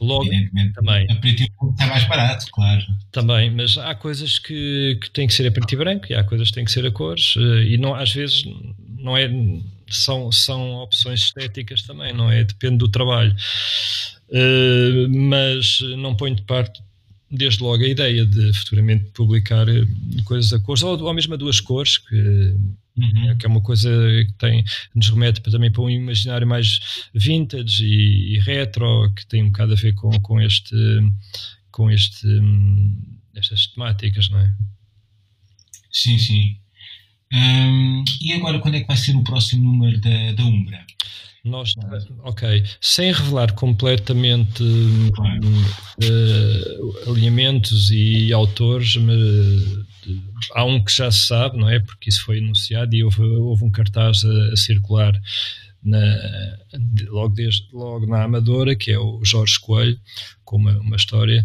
Logo, 0.00 0.26
evidentemente, 0.26 0.74
também. 0.74 1.06
a 1.10 1.14
preto 1.16 1.42
e 1.42 1.48
branco 1.48 1.72
está 1.72 1.86
mais 1.86 2.04
barato, 2.04 2.46
claro. 2.52 2.82
Também, 3.10 3.50
mas 3.50 3.78
há 3.78 3.94
coisas 3.94 4.38
que, 4.38 4.98
que 5.00 5.10
têm 5.10 5.26
que 5.26 5.32
ser 5.32 5.46
a 5.46 5.50
preto 5.50 5.72
e 5.72 5.76
branco 5.76 6.06
e 6.10 6.14
há 6.14 6.22
coisas 6.22 6.48
que 6.48 6.54
têm 6.54 6.64
que 6.64 6.72
ser 6.72 6.84
a 6.84 6.90
cores, 6.90 7.34
eh, 7.38 7.72
e 7.72 7.78
não, 7.78 7.94
às 7.94 8.12
vezes 8.12 8.44
não 8.98 9.16
é 9.16 9.30
são, 9.88 10.30
são 10.30 10.74
opções 10.76 11.20
estéticas 11.20 11.82
também, 11.82 12.12
não 12.12 12.30
é? 12.30 12.44
Depende 12.44 12.78
do 12.78 12.88
trabalho. 12.88 13.34
Uh, 14.28 15.08
mas 15.10 15.80
não 15.98 16.14
ponho 16.14 16.34
de 16.34 16.42
parte 16.42 16.82
desde 17.36 17.62
logo 17.62 17.82
a 17.82 17.88
ideia 17.88 18.24
de 18.24 18.52
futuramente 18.54 19.10
publicar 19.12 19.68
eh, 19.68 19.84
coisas 20.24 20.52
a 20.52 20.60
cores, 20.60 20.82
ou, 20.82 21.00
ou 21.02 21.14
mesmo 21.14 21.34
a 21.34 21.36
duas 21.36 21.60
cores, 21.60 21.98
que, 21.98 22.14
uhum. 22.96 23.30
é, 23.30 23.34
que 23.36 23.46
é 23.46 23.48
uma 23.48 23.60
coisa 23.60 23.90
que 24.26 24.32
tem, 24.38 24.64
nos 24.94 25.08
remete 25.10 25.40
também 25.40 25.70
para 25.70 25.82
um 25.82 25.90
imaginário 25.90 26.46
mais 26.46 27.08
vintage 27.14 27.84
e, 27.84 28.36
e, 28.36 28.38
retro, 28.40 29.12
que 29.14 29.26
tem 29.26 29.42
um 29.42 29.50
bocado 29.50 29.72
a 29.72 29.76
ver 29.76 29.94
com, 29.94 30.10
com 30.20 30.40
este 30.40 30.74
com 31.70 31.90
este 31.90 32.26
hum, 32.26 33.18
estas 33.34 33.66
temáticas, 33.66 34.28
não 34.30 34.38
é? 34.38 34.54
Sim, 35.90 36.18
sim. 36.18 36.56
Um, 37.32 38.04
e 38.20 38.32
agora, 38.32 38.60
quando 38.60 38.76
é 38.76 38.80
que 38.80 38.86
vai 38.86 38.96
ser 38.96 39.16
o 39.16 39.24
próximo 39.24 39.64
número 39.64 40.00
da, 40.00 40.32
da 40.32 40.44
Umbra? 40.44 40.84
Nós, 41.44 41.74
ok, 42.22 42.64
sem 42.80 43.12
revelar 43.12 43.52
completamente 43.52 44.62
uh, 44.62 45.10
alinhamentos 47.10 47.90
e 47.90 48.32
autores, 48.32 48.96
mas, 48.96 49.18
uh, 49.18 49.86
há 50.54 50.64
um 50.64 50.82
que 50.82 50.90
já 50.90 51.10
se 51.10 51.26
sabe, 51.26 51.58
não 51.58 51.68
é? 51.68 51.80
Porque 51.80 52.08
isso 52.08 52.24
foi 52.24 52.38
anunciado 52.38 52.94
e 52.94 53.04
houve, 53.04 53.22
houve 53.22 53.62
um 53.62 53.70
cartaz 53.70 54.24
a, 54.24 54.52
a 54.52 54.56
circular 54.56 55.12
na, 55.84 56.56
logo, 57.08 57.34
desde, 57.34 57.68
logo 57.72 58.06
na 58.06 58.24
Amadora, 58.24 58.74
que 58.74 58.90
é 58.90 58.98
o 58.98 59.20
Jorge 59.22 59.60
Coelho, 59.60 60.00
com 60.44 60.56
uma, 60.56 60.78
uma 60.78 60.96
história. 60.96 61.44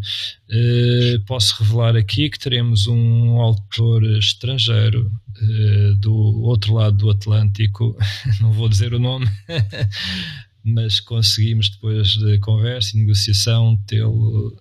Uh, 0.49 1.19
posso 1.25 1.61
revelar 1.61 1.95
aqui 1.95 2.29
que 2.29 2.39
teremos 2.39 2.87
um 2.87 3.39
autor 3.39 4.03
estrangeiro 4.17 5.11
uh, 5.41 5.95
do 5.95 6.13
outro 6.13 6.73
lado 6.73 6.97
do 6.97 7.09
Atlântico, 7.09 7.97
não 8.39 8.53
vou 8.53 8.69
dizer 8.69 8.93
o 8.93 8.99
nome, 8.99 9.27
mas 10.63 10.99
conseguimos 10.99 11.69
depois 11.69 12.09
de 12.09 12.39
conversa 12.39 12.95
e 12.95 13.01
negociação 13.01 13.77
tê-lo 13.87 14.57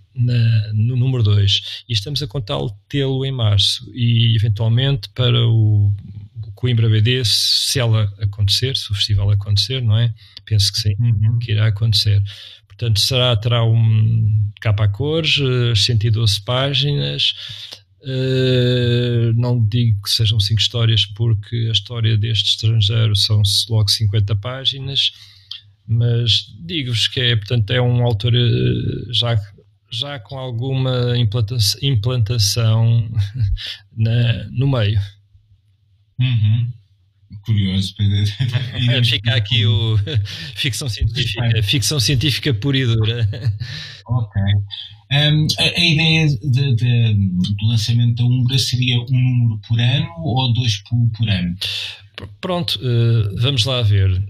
no 0.75 0.97
número 0.97 1.23
2 1.23 1.85
e 1.89 1.93
estamos 1.93 2.23
a 2.23 2.27
contá-lo 2.27 2.77
tê-lo 2.89 3.25
em 3.25 3.31
março 3.31 3.89
e 3.95 4.35
eventualmente 4.35 5.09
para 5.11 5.47
o 5.47 5.93
Coimbra 6.59 6.89
BD, 6.89 7.23
se 7.25 7.79
ela 7.79 8.13
acontecer, 8.21 8.77
se 8.77 8.91
o 8.91 8.95
festival 8.97 9.31
acontecer, 9.31 9.81
não 9.81 9.97
é? 9.97 10.13
Penso 10.45 10.73
que 10.73 10.81
sim, 10.81 10.95
uhum. 10.99 11.39
que 11.39 11.53
irá 11.53 11.69
acontecer. 11.69 12.21
Portanto, 12.67 12.99
será, 12.99 13.37
terá 13.37 13.65
um 13.65 14.51
capa 14.61 14.87
a 14.87 14.89
cores, 14.89 15.39
112 15.77 16.37
eh, 16.37 16.43
páginas. 16.45 17.33
Uh, 18.03 19.33
não 19.37 19.65
digo 19.65 20.03
que 20.03 20.11
sejam 20.11 20.41
cinco 20.41 20.61
histórias, 20.61 21.07
porque 21.07 21.69
a 21.69 21.73
história 21.73 22.19
deste 22.19 22.49
estrangeiro 22.49 23.15
são 23.15 23.41
logo 23.71 23.89
50 23.89 24.35
páginas, 24.35 25.13
mas 25.87 26.45
digo-vos 26.59 27.07
que 27.07 27.21
é, 27.21 27.37
portanto, 27.37 27.71
é 27.71 27.81
um 27.81 28.03
autor 28.03 28.35
uh, 28.35 29.15
já 29.15 29.41
já 29.91 30.19
com 30.19 30.37
alguma 30.37 31.17
implantação, 31.17 31.81
implantação 31.83 33.09
na, 33.97 34.45
no 34.51 34.69
meio. 34.69 35.01
Uhum. 36.21 36.69
Curioso. 37.45 37.95
Fica 39.05 39.35
aqui 39.35 39.67
o 39.67 39.99
ficção 40.57 40.89
científica, 40.89 41.63
ficção 41.63 42.01
científica 42.01 42.55
pura 42.55 42.79
e 42.79 42.87
dura. 42.87 43.29
Ok. 44.07 44.43
Um, 45.11 45.47
a, 45.59 45.63
a, 45.63 45.85
ideia 45.85 46.29
de, 46.29 46.75
de, 46.77 47.15
do 47.15 47.67
lançamento 47.67 48.17
da 48.17 48.25
Umbra 48.25 48.59
seria 48.59 48.99
um 49.01 49.07
número 49.11 49.61
por 49.67 49.81
ano 49.81 50.09
ou 50.19 50.53
dois 50.53 50.77
por, 50.83 50.99
por 51.17 51.29
ano? 51.29 51.57
Pronto, 52.41 52.79
uh, 52.79 53.41
vamos 53.41 53.65
lá 53.65 53.81
ver. 53.83 54.23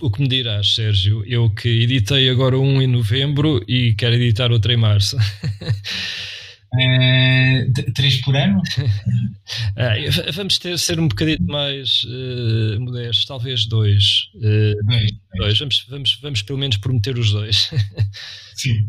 O 0.00 0.10
que 0.10 0.22
me 0.22 0.28
dirás, 0.28 0.74
Sérgio? 0.74 1.24
Eu 1.26 1.50
que 1.50 1.68
editei 1.68 2.28
agora 2.28 2.58
um 2.58 2.80
em 2.80 2.86
novembro 2.86 3.62
e 3.66 3.94
quero 3.94 4.14
editar 4.14 4.52
outro 4.52 4.70
em 4.72 4.76
março. 4.76 5.16
Uh, 6.72 7.92
três 7.94 8.20
por 8.20 8.36
ano? 8.36 8.62
uh, 8.78 10.32
vamos 10.32 10.58
ter 10.58 10.78
ser 10.78 11.00
um 11.00 11.08
bocadinho 11.08 11.44
mais 11.48 12.04
uh, 12.04 12.80
modestos, 12.80 13.24
talvez 13.24 13.66
dois. 13.66 14.30
Uh, 14.36 14.86
dois, 14.86 15.10
dois. 15.36 15.58
Vamos, 15.58 15.86
vamos, 15.88 16.18
vamos 16.22 16.42
pelo 16.42 16.58
menos 16.58 16.76
prometer 16.76 17.18
os 17.18 17.32
dois. 17.32 17.70
Sim. 18.54 18.88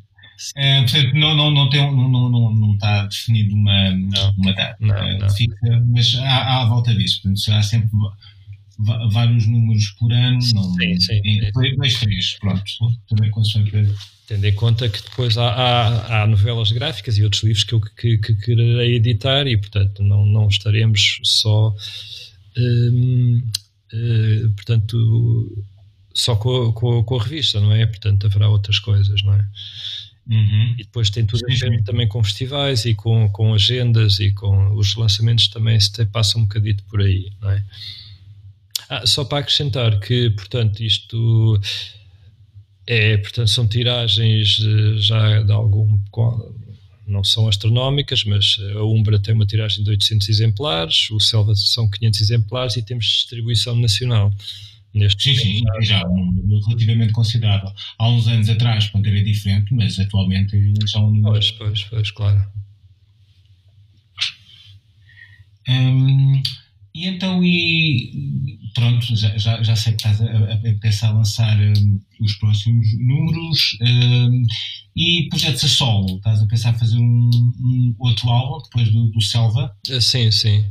Uh, 0.58 0.82
portanto, 0.82 1.14
não, 1.16 1.36
não, 1.36 1.52
não, 1.52 1.70
tem, 1.70 1.82
não, 1.82 2.10
não, 2.10 2.30
não, 2.30 2.56
não 2.56 2.74
está 2.74 3.06
definido 3.06 3.56
uma, 3.56 3.92
não, 3.92 4.32
uma 4.38 4.54
data 4.54 4.78
não, 4.80 5.18
não. 5.20 5.30
fixa, 5.30 5.84
mas 5.88 6.16
há, 6.16 6.38
há 6.38 6.62
a 6.62 6.66
volta 6.66 6.94
disso. 6.94 7.22
Portanto, 7.22 7.40
será 7.40 7.64
sempre 7.64 7.90
vários 9.12 9.48
números 9.48 9.90
por 10.00 10.12
ano. 10.12 10.40
Não, 10.54 10.74
sim, 10.76 11.00
sim. 11.00 11.22
dois, 11.78 12.00
três, 12.00 12.38
pronto. 12.40 12.64
Também 13.08 13.30
com 13.32 13.42
a 13.42 13.46
Tendo 14.32 14.46
em 14.46 14.56
conta 14.56 14.88
que 14.88 15.04
depois 15.04 15.38
há, 15.38 15.46
há, 15.46 16.24
há, 16.24 16.26
novelas 16.26 16.72
gráficas 16.72 17.18
e 17.18 17.24
outros 17.24 17.44
livros 17.44 17.66
que 17.66 17.74
eu 17.74 17.82
que, 17.82 18.18
que 18.18 18.34
quererei 18.36 18.96
editar 18.96 19.46
e, 19.46 19.58
portanto, 19.58 20.02
não, 20.02 20.26
não 20.26 20.48
estaremos 20.48 21.20
só. 21.22 21.76
Hum, 22.58 23.44
hum, 23.94 24.54
portanto, 24.56 25.66
só 26.14 26.38
com, 26.38 26.72
com, 26.72 27.04
com, 27.04 27.20
a 27.20 27.22
revista, 27.22 27.60
não 27.60 27.74
é? 27.74 27.86
Portanto, 27.86 28.26
haverá 28.26 28.48
outras 28.48 28.80
coisas, 28.80 29.22
não 29.22 29.34
é? 29.34 29.46
Uhum. 30.30 30.76
E 30.78 30.84
depois 30.86 31.10
tem 31.10 31.26
tudo 31.26 31.44
a 31.44 31.54
ver 31.54 31.84
também 31.84 32.08
com 32.08 32.24
festivais 32.24 32.86
e 32.86 32.96
com, 32.96 33.28
com 33.32 33.54
agendas 33.54 34.22
e 34.22 34.32
com 34.32 34.74
os 34.76 34.96
lançamentos 34.96 35.50
também 35.50 35.78
se 35.78 36.06
passam 36.06 36.40
um 36.40 36.46
bocadito 36.46 36.86
por 36.86 37.02
aí, 37.02 37.34
não 37.42 37.52
é? 37.52 37.62
Ah, 38.88 39.06
só 39.06 39.26
para 39.26 39.40
acrescentar 39.40 40.00
que, 40.00 40.30
portanto, 40.30 40.80
isto 40.80 41.60
é, 42.88 43.18
portanto, 43.18 43.50
são 43.50 43.68
tiragens 43.68 44.58
já 44.98 45.42
de 45.42 45.52
algum. 45.52 46.00
Não 47.08 47.24
são 47.24 47.48
astronómicas, 47.48 48.24
mas 48.24 48.58
a 48.76 48.84
Umbra 48.84 49.20
tem 49.20 49.34
uma 49.34 49.46
tiragem 49.46 49.84
de 49.84 49.90
800 49.90 50.30
exemplares, 50.30 51.10
o 51.12 51.20
Selva 51.20 51.54
são 51.56 51.90
500 51.90 52.22
exemplares 52.22 52.78
e 52.78 52.82
temos 52.82 53.06
distribuição 53.06 53.76
nacional. 53.76 54.32
Neste 54.94 55.24
sim, 55.24 55.36
sim, 55.36 55.64
já, 55.82 56.06
um, 56.06 56.60
relativamente 56.68 57.14
considerável. 57.14 57.72
Há 57.98 58.10
uns 58.10 58.28
anos 58.28 58.50
atrás, 58.50 58.90
quando 58.90 59.08
era 59.08 59.24
diferente, 59.24 59.74
mas 59.74 59.98
atualmente 59.98 60.58
já 60.86 61.00
é 61.00 61.02
um 61.02 61.12
número. 61.12 61.32
Pois, 61.32 61.52
pois, 61.52 61.84
pois, 61.86 62.12
claro. 62.12 62.46
Hum, 65.68 66.44
e 66.94 67.08
então, 67.08 67.44
e 67.44 68.60
pronto, 68.74 69.16
já, 69.16 69.38
já, 69.38 69.64
já 69.64 69.76
sei 69.76 69.94
que 69.94 70.08
estás 70.08 70.22
a, 70.22 70.26
a, 70.26 70.80
pensar 70.80 71.10
a 71.10 71.14
lançar 71.14 71.58
um, 71.60 72.00
os 72.20 72.36
próximos 72.36 72.88
números 73.00 73.78
um, 73.82 74.44
e 74.96 75.28
projetos 75.30 75.64
a 75.64 75.68
solo, 75.68 76.18
estás 76.18 76.42
a 76.42 76.46
pensar 76.46 76.74
fazer 76.74 76.98
um, 76.98 77.30
um 77.60 77.96
outro 78.00 78.30
álbum 78.30 78.64
depois 78.64 78.92
do, 78.92 79.10
do 79.10 79.22
Selva? 79.22 79.76
Eh, 79.90 80.02
sim, 80.02 80.32
sim. 80.32 80.66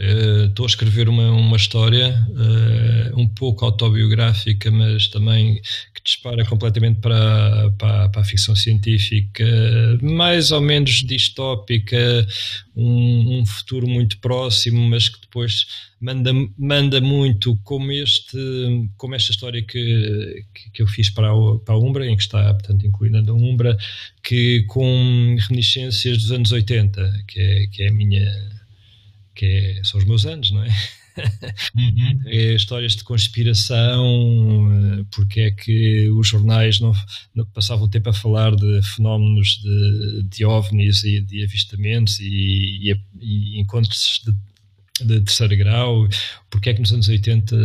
Estou 0.00 0.64
uh, 0.64 0.66
a 0.66 0.70
escrever 0.70 1.10
uma, 1.10 1.30
uma 1.30 1.56
história 1.58 2.26
uh, 2.30 3.20
um 3.20 3.28
pouco 3.28 3.66
autobiográfica, 3.66 4.70
mas 4.70 5.08
também 5.08 5.60
que 5.94 6.02
dispara 6.02 6.42
completamente 6.46 7.00
para, 7.00 7.70
para, 7.78 8.08
para, 8.08 8.22
a 8.22 8.24
ficção 8.24 8.56
científica, 8.56 9.44
mais 10.00 10.52
ou 10.52 10.60
menos 10.62 11.02
distópica, 11.02 12.26
um, 12.74 13.40
um, 13.40 13.46
futuro 13.46 13.86
muito 13.86 14.18
próximo, 14.20 14.80
mas 14.88 15.10
que 15.10 15.20
depois 15.20 15.66
manda, 16.00 16.32
manda 16.56 16.98
muito 17.02 17.54
como, 17.62 17.92
este, 17.92 18.38
como 18.96 19.14
esta 19.14 19.32
história 19.32 19.62
que, 19.62 20.44
que, 20.72 20.82
eu 20.82 20.86
fiz 20.86 21.10
para 21.10 21.28
a, 21.30 21.58
para 21.58 21.74
a 21.74 21.78
Umbra, 21.78 22.06
em 22.06 22.16
que 22.16 22.22
está, 22.22 22.54
portanto, 22.54 22.86
incluída 22.86 23.18
a 23.18 23.34
Umbra, 23.34 23.76
que 24.22 24.62
com 24.62 25.36
reminiscências 25.40 26.16
dos 26.16 26.32
anos 26.32 26.52
80, 26.52 27.24
que 27.28 27.38
é, 27.38 27.66
que 27.66 27.82
é 27.82 27.88
a 27.88 27.92
minha 27.92 28.59
que 29.40 29.46
é, 29.46 29.80
são 29.84 29.98
os 29.98 30.04
meus 30.04 30.26
anos, 30.26 30.50
não 30.50 30.62
é? 30.62 30.68
Uhum. 31.74 32.20
É 32.26 32.54
histórias 32.54 32.94
de 32.94 33.02
conspiração, 33.02 34.68
eh, 34.70 35.04
porque 35.10 35.40
é 35.40 35.50
que 35.50 36.08
os 36.10 36.28
jornais 36.28 36.78
não, 36.78 36.92
não 37.34 37.46
passavam 37.46 37.86
o 37.86 37.90
tempo 37.90 38.10
a 38.10 38.12
falar 38.12 38.54
de 38.54 38.82
fenómenos 38.82 39.60
de, 39.62 40.22
de 40.24 40.44
ovnis 40.44 41.02
e 41.04 41.20
de 41.20 41.42
avistamentos 41.42 42.20
e, 42.20 42.92
e, 42.92 43.00
e 43.18 43.60
encontros 43.60 44.22
de, 44.24 45.04
de, 45.04 45.20
terceiro 45.22 45.56
grau, 45.56 46.06
porque 46.50 46.70
é 46.70 46.74
que 46.74 46.80
nos 46.80 46.92
anos 46.92 47.08
80 47.08 47.56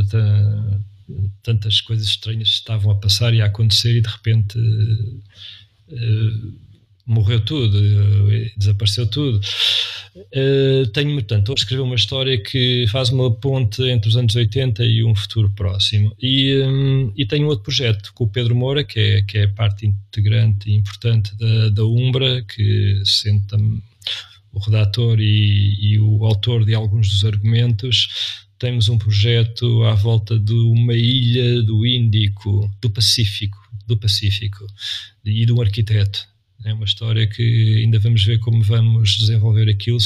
tantas 1.44 1.82
coisas 1.82 2.08
estranhas 2.08 2.48
estavam 2.48 2.92
a 2.92 2.96
passar 2.96 3.34
e 3.34 3.42
a 3.42 3.46
acontecer 3.46 3.96
e 3.96 4.02
de 4.02 4.10
repente 4.10 4.58
uh, 4.58 5.22
morreu 7.06 7.40
tudo, 7.40 7.78
uh, 7.78 8.52
desapareceu 8.58 9.06
tudo. 9.06 9.40
Uh, 10.16 10.88
tenho, 10.94 11.14
portanto, 11.14 11.40
estou 11.40 11.54
a 11.54 11.60
escrever 11.60 11.82
uma 11.82 11.96
história 11.96 12.42
que 12.42 12.86
faz 12.88 13.10
uma 13.10 13.30
ponte 13.32 13.84
entre 13.84 14.10
os 14.10 14.18
anos 14.18 14.36
80 14.36 14.84
e 14.84 15.04
um 15.04 15.14
futuro 15.14 15.52
próximo. 15.52 16.16
E, 16.20 16.58
um, 16.64 17.14
e 17.16 17.26
tenho 17.26 17.48
outro 17.48 17.64
projeto 17.64 18.12
com 18.14 18.24
o 18.24 18.30
Pedro 18.30 18.56
Moura, 18.56 18.84
que 18.84 19.00
é, 19.00 19.22
que 19.22 19.38
é 19.38 19.48
parte 19.48 19.86
integrante 19.86 20.70
e 20.70 20.74
importante 20.74 21.38
da, 21.38 21.70
da 21.70 21.86
Umbra, 21.86 22.42
que 22.44 23.02
senta 23.06 23.58
o 24.52 24.60
redator 24.60 25.20
e, 25.20 25.78
e 25.80 26.00
o 26.00 26.26
autor 26.26 26.66
de 26.66 26.74
alguns 26.74 27.10
dos 27.10 27.26
argumentos. 27.26 28.44
Temos 28.58 28.88
um 28.88 28.98
projeto 28.98 29.84
à 29.84 29.94
volta 29.94 30.40
de 30.40 30.54
uma 30.54 30.94
ilha 30.94 31.62
do 31.62 31.86
Índico, 31.86 32.72
do 32.82 32.90
Pacífico, 32.90 33.58
do 33.86 33.98
Pacífico, 33.98 34.66
e 35.26 35.46
de 35.46 35.52
um 35.52 35.62
arquiteto 35.62 36.35
é 36.64 36.74
uma 36.74 36.86
história 36.86 37.28
que 37.28 37.84
ainda 37.84 38.00
vamos 38.00 38.24
ver 38.24 38.40
como 38.40 38.62
vamos 38.64 39.18
desenvolver 39.18 39.70
aquilo, 39.70 40.00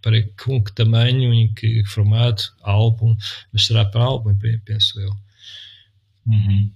para 0.00 0.22
com 0.44 0.62
que 0.62 0.72
tamanho, 0.72 1.32
em 1.32 1.52
que 1.54 1.84
formato, 1.84 2.54
álbum, 2.62 3.16
mas 3.52 3.66
será 3.66 3.84
para 3.84 4.02
álbum, 4.02 4.36
penso 4.64 5.00
eu. 5.00 5.14
Uhum. 6.26 6.70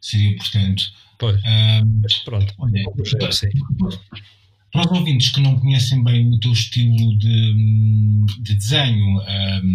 Seria, 0.00 0.36
portanto. 0.36 0.92
Pois. 1.18 1.40
Um, 1.44 2.00
mas 2.02 2.18
pronto, 2.18 2.52
olha, 2.58 2.84
para, 2.90 3.30
para 4.72 4.90
os 4.90 4.98
ouvintes 4.98 5.30
que 5.30 5.40
não 5.40 5.58
conhecem 5.60 6.02
bem 6.02 6.32
o 6.32 6.40
teu 6.40 6.52
estilo 6.52 7.16
de, 7.18 8.24
de 8.40 8.54
desenho, 8.56 9.20
um, 9.20 9.74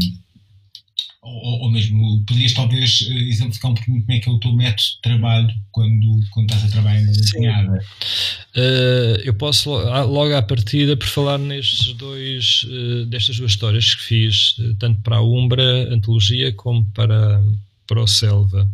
ou, 1.28 1.62
ou, 1.63 1.72
mesmo 1.72 2.24
podias 2.26 2.54
talvez 2.54 3.08
eh, 3.10 3.13
exemplificar 3.13 3.72
um 3.72 3.76
pouquinho 3.76 4.02
como 4.02 4.12
é 4.12 4.20
que 4.20 4.30
é 4.30 4.32
o 4.32 4.40
teu 4.40 4.54
método 4.54 4.90
de 4.90 5.02
trabalho 5.02 5.54
quando, 5.72 6.20
quando 6.32 6.50
estás 6.50 6.66
a 6.66 6.72
trabalhar 6.72 7.02
na 7.02 7.12
desenhada? 7.12 7.80
Uh, 8.56 9.22
eu 9.24 9.34
posso 9.34 9.70
logo 9.70 10.34
à 10.36 10.42
partida 10.42 10.96
por 10.96 11.08
falar 11.08 11.38
nestes 11.38 11.94
dois, 11.94 12.66
uh, 12.70 13.06
destas 13.06 13.38
duas 13.38 13.52
histórias 13.52 13.96
que 13.96 14.04
fiz, 14.04 14.56
tanto 14.80 15.02
para 15.02 15.18
a 15.18 15.22
Umbra 15.22 15.94
Antologia 15.94 16.52
como 16.54 16.86
para, 16.94 17.44
para 17.86 18.02
o 18.02 18.08
Selva. 18.08 18.70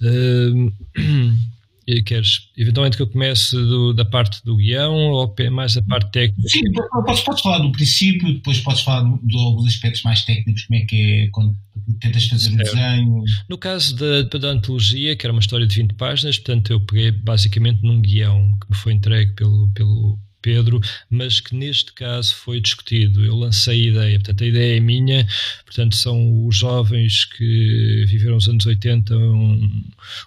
Uh, 0.00 0.72
queres 2.04 2.48
eventualmente 2.56 2.96
que 2.96 3.02
eu 3.02 3.06
comece 3.06 3.56
do, 3.56 3.92
da 3.92 4.04
parte 4.04 4.44
do 4.44 4.56
guião 4.56 4.94
ou 4.94 5.34
mais 5.50 5.74
da 5.74 5.82
parte 5.82 6.10
técnica? 6.10 6.48
Sim, 6.48 6.72
podes, 6.72 7.20
podes 7.22 7.42
falar 7.42 7.58
do 7.58 7.72
princípio, 7.72 8.34
depois 8.34 8.60
podes 8.60 8.82
falar 8.82 9.02
de 9.22 9.38
alguns 9.38 9.66
aspectos 9.66 10.02
mais 10.02 10.24
técnicos, 10.24 10.64
como 10.64 10.80
é 10.80 10.84
que 10.84 10.96
é 10.96 11.26
quando 11.28 11.56
tentas 12.00 12.26
fazer 12.26 12.52
o 12.52 12.56
desenho. 12.56 13.24
No 13.48 13.58
caso 13.58 13.96
da, 13.96 14.22
da 14.38 14.48
antologia, 14.48 15.16
que 15.16 15.26
era 15.26 15.32
uma 15.32 15.40
história 15.40 15.66
de 15.66 15.76
20 15.76 15.94
páginas, 15.94 16.38
portanto 16.38 16.72
eu 16.72 16.80
peguei 16.80 17.10
basicamente 17.10 17.82
num 17.82 18.00
guião 18.00 18.56
que 18.60 18.70
me 18.70 18.76
foi 18.76 18.92
entregue 18.92 19.32
pelo, 19.32 19.68
pelo 19.74 20.18
Pedro, 20.40 20.80
mas 21.08 21.40
que 21.40 21.54
neste 21.54 21.92
caso 21.92 22.34
foi 22.34 22.60
discutido. 22.60 23.24
Eu 23.24 23.36
lancei 23.36 23.82
a 23.82 23.90
ideia, 23.90 24.18
portanto, 24.18 24.44
a 24.44 24.46
ideia 24.46 24.76
é 24.76 24.80
minha, 24.80 25.26
portanto, 25.64 25.96
são 25.96 26.46
os 26.46 26.56
jovens 26.56 27.24
que 27.24 28.04
viveram 28.06 28.36
os 28.36 28.48
anos 28.48 28.66
80 28.66 29.16
um, 29.16 29.84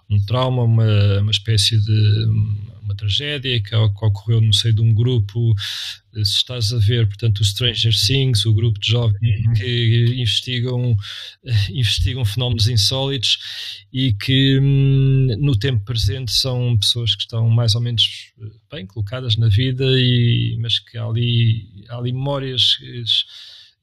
um 0.10 0.20
trauma, 0.26 0.64
uma, 0.64 1.20
uma 1.20 1.32
espécie 1.32 1.80
de 1.80 2.28
uma 2.94 2.96
tragédia 2.96 3.60
que, 3.62 3.70
que 3.70 3.76
ocorreu 3.76 4.40
no 4.40 4.54
seio 4.54 4.74
de 4.74 4.82
um 4.82 4.94
grupo 4.94 5.54
se 6.14 6.38
estás 6.38 6.72
a 6.72 6.78
ver, 6.78 7.08
portanto, 7.08 7.40
o 7.40 7.44
Stranger 7.44 7.92
Things, 8.06 8.46
o 8.46 8.54
grupo 8.54 8.80
de 8.80 8.88
jovens 8.88 9.46
uhum. 9.46 9.54
que 9.54 10.16
investigam, 10.16 10.96
investigam 11.72 12.24
fenómenos 12.24 12.68
insólitos 12.68 13.40
e 13.92 14.14
que 14.14 14.60
hum, 14.60 15.36
no 15.40 15.58
tempo 15.58 15.84
presente 15.84 16.32
são 16.32 16.78
pessoas 16.78 17.16
que 17.16 17.24
estão 17.24 17.50
mais 17.50 17.74
ou 17.74 17.82
menos 17.82 18.32
eh, 18.40 18.46
bem 18.72 18.86
colocadas 18.86 19.38
na 19.38 19.50
vida, 19.50 19.86
e, 19.98 20.56
mas 20.60 20.78
que 20.78 21.00
há 21.00 21.06
ali, 21.06 21.84
há 21.90 21.98
ali 21.98 22.14
memórias 22.14 22.78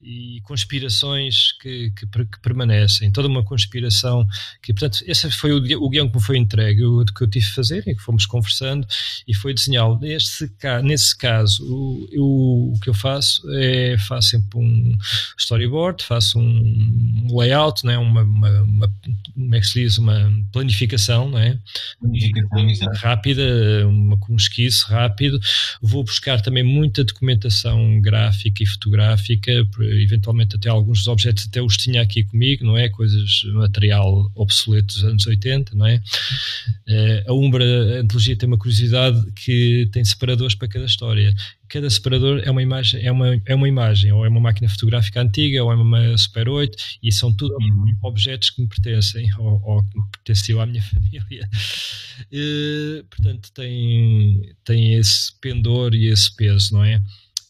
e 0.03 0.41
conspirações 0.43 1.53
que, 1.61 1.91
que, 1.91 2.07
que, 2.07 2.39
permanecem, 2.41 3.11
toda 3.11 3.27
uma 3.27 3.43
conspiração 3.43 4.25
que, 4.61 4.73
portanto, 4.73 5.03
esse 5.05 5.29
foi 5.31 5.51
o, 5.53 5.83
o 5.83 5.89
guião 5.89 6.09
que 6.09 6.15
me 6.15 6.23
foi 6.23 6.37
entregue, 6.37 6.83
o 6.83 7.05
que 7.05 7.23
eu 7.23 7.29
tive 7.29 7.45
de 7.45 7.53
fazer 7.53 7.83
e 7.87 7.95
que 7.95 8.01
fomos 8.01 8.25
conversando 8.25 8.87
e 9.27 9.33
foi 9.33 9.53
desenhá-lo. 9.53 9.99
Nesse, 9.99 10.51
nesse 10.83 11.17
caso, 11.17 11.63
o, 11.63 12.07
eu, 12.11 12.23
o 12.23 12.79
que 12.81 12.89
eu 12.89 12.93
faço 12.93 13.41
é, 13.53 13.97
faço 13.97 14.29
sempre 14.29 14.59
um 14.59 14.97
storyboard, 15.37 16.03
faço 16.03 16.39
um 16.39 17.27
layout, 17.37 17.85
né, 17.85 17.97
uma, 17.97 18.23
uma, 18.23 18.61
uma 18.61 18.93
como 19.33 19.55
é 19.55 19.59
que 19.59 19.67
se 19.67 19.81
diz, 19.81 19.97
uma 19.97 20.31
planificação, 20.51 21.29
não 21.29 21.39
é? 21.39 21.57
Planificação, 21.99 22.93
rápida, 22.95 23.87
uma, 23.87 24.17
um 24.29 24.35
esquice 24.35 24.85
rápido, 24.87 25.39
vou 25.81 26.03
buscar 26.03 26.41
também 26.41 26.63
muita 26.63 27.03
documentação 27.03 27.99
gráfica 28.01 28.63
e 28.63 28.65
fotográfica, 28.65 29.65
eventualmente 29.99 30.55
até 30.55 30.69
alguns 30.69 30.99
dos 30.99 31.07
objetos 31.07 31.47
até 31.47 31.61
os 31.61 31.77
tinha 31.77 32.01
aqui 32.01 32.23
comigo, 32.23 32.63
não 32.63 32.77
é? 32.77 32.89
Coisas, 32.89 33.43
material 33.53 34.31
obsoleto 34.35 34.87
dos 34.87 35.03
anos 35.03 35.25
80, 35.25 35.75
não 35.75 35.85
é? 35.85 36.01
Uh, 36.87 37.31
a 37.31 37.33
Umbra 37.33 37.63
a 37.63 38.01
Antologia 38.01 38.35
tem 38.35 38.47
uma 38.47 38.57
curiosidade 38.57 39.19
que 39.33 39.89
tem 39.91 40.03
separadores 40.03 40.55
para 40.55 40.67
cada 40.67 40.85
história. 40.85 41.33
Cada 41.67 41.89
separador 41.89 42.41
é 42.43 42.51
uma 42.51 42.61
imagem, 42.61 43.01
é 43.05 43.11
uma, 43.11 43.41
é 43.45 43.55
uma 43.55 43.67
imagem, 43.67 44.11
ou 44.11 44.25
é 44.25 44.29
uma 44.29 44.41
máquina 44.41 44.67
fotográfica 44.67 45.21
antiga, 45.21 45.63
ou 45.63 45.71
é 45.71 45.75
uma 45.75 46.17
Super 46.17 46.49
8, 46.49 46.77
e 47.01 47.11
são 47.13 47.33
tudo 47.33 47.55
uhum. 47.55 47.95
objetos 48.03 48.49
que 48.49 48.61
me 48.61 48.67
pertencem, 48.67 49.29
ou, 49.39 49.61
ou 49.63 49.83
que 49.83 50.19
pertenciam 50.23 50.59
à 50.59 50.65
minha 50.65 50.83
família. 50.83 51.49
Uh, 52.23 53.03
portanto, 53.05 53.51
tem, 53.53 54.53
tem 54.65 54.95
esse 54.95 55.31
pendor 55.39 55.95
e 55.95 56.07
esse 56.07 56.35
peso, 56.35 56.73
não 56.73 56.83
é? 56.83 57.01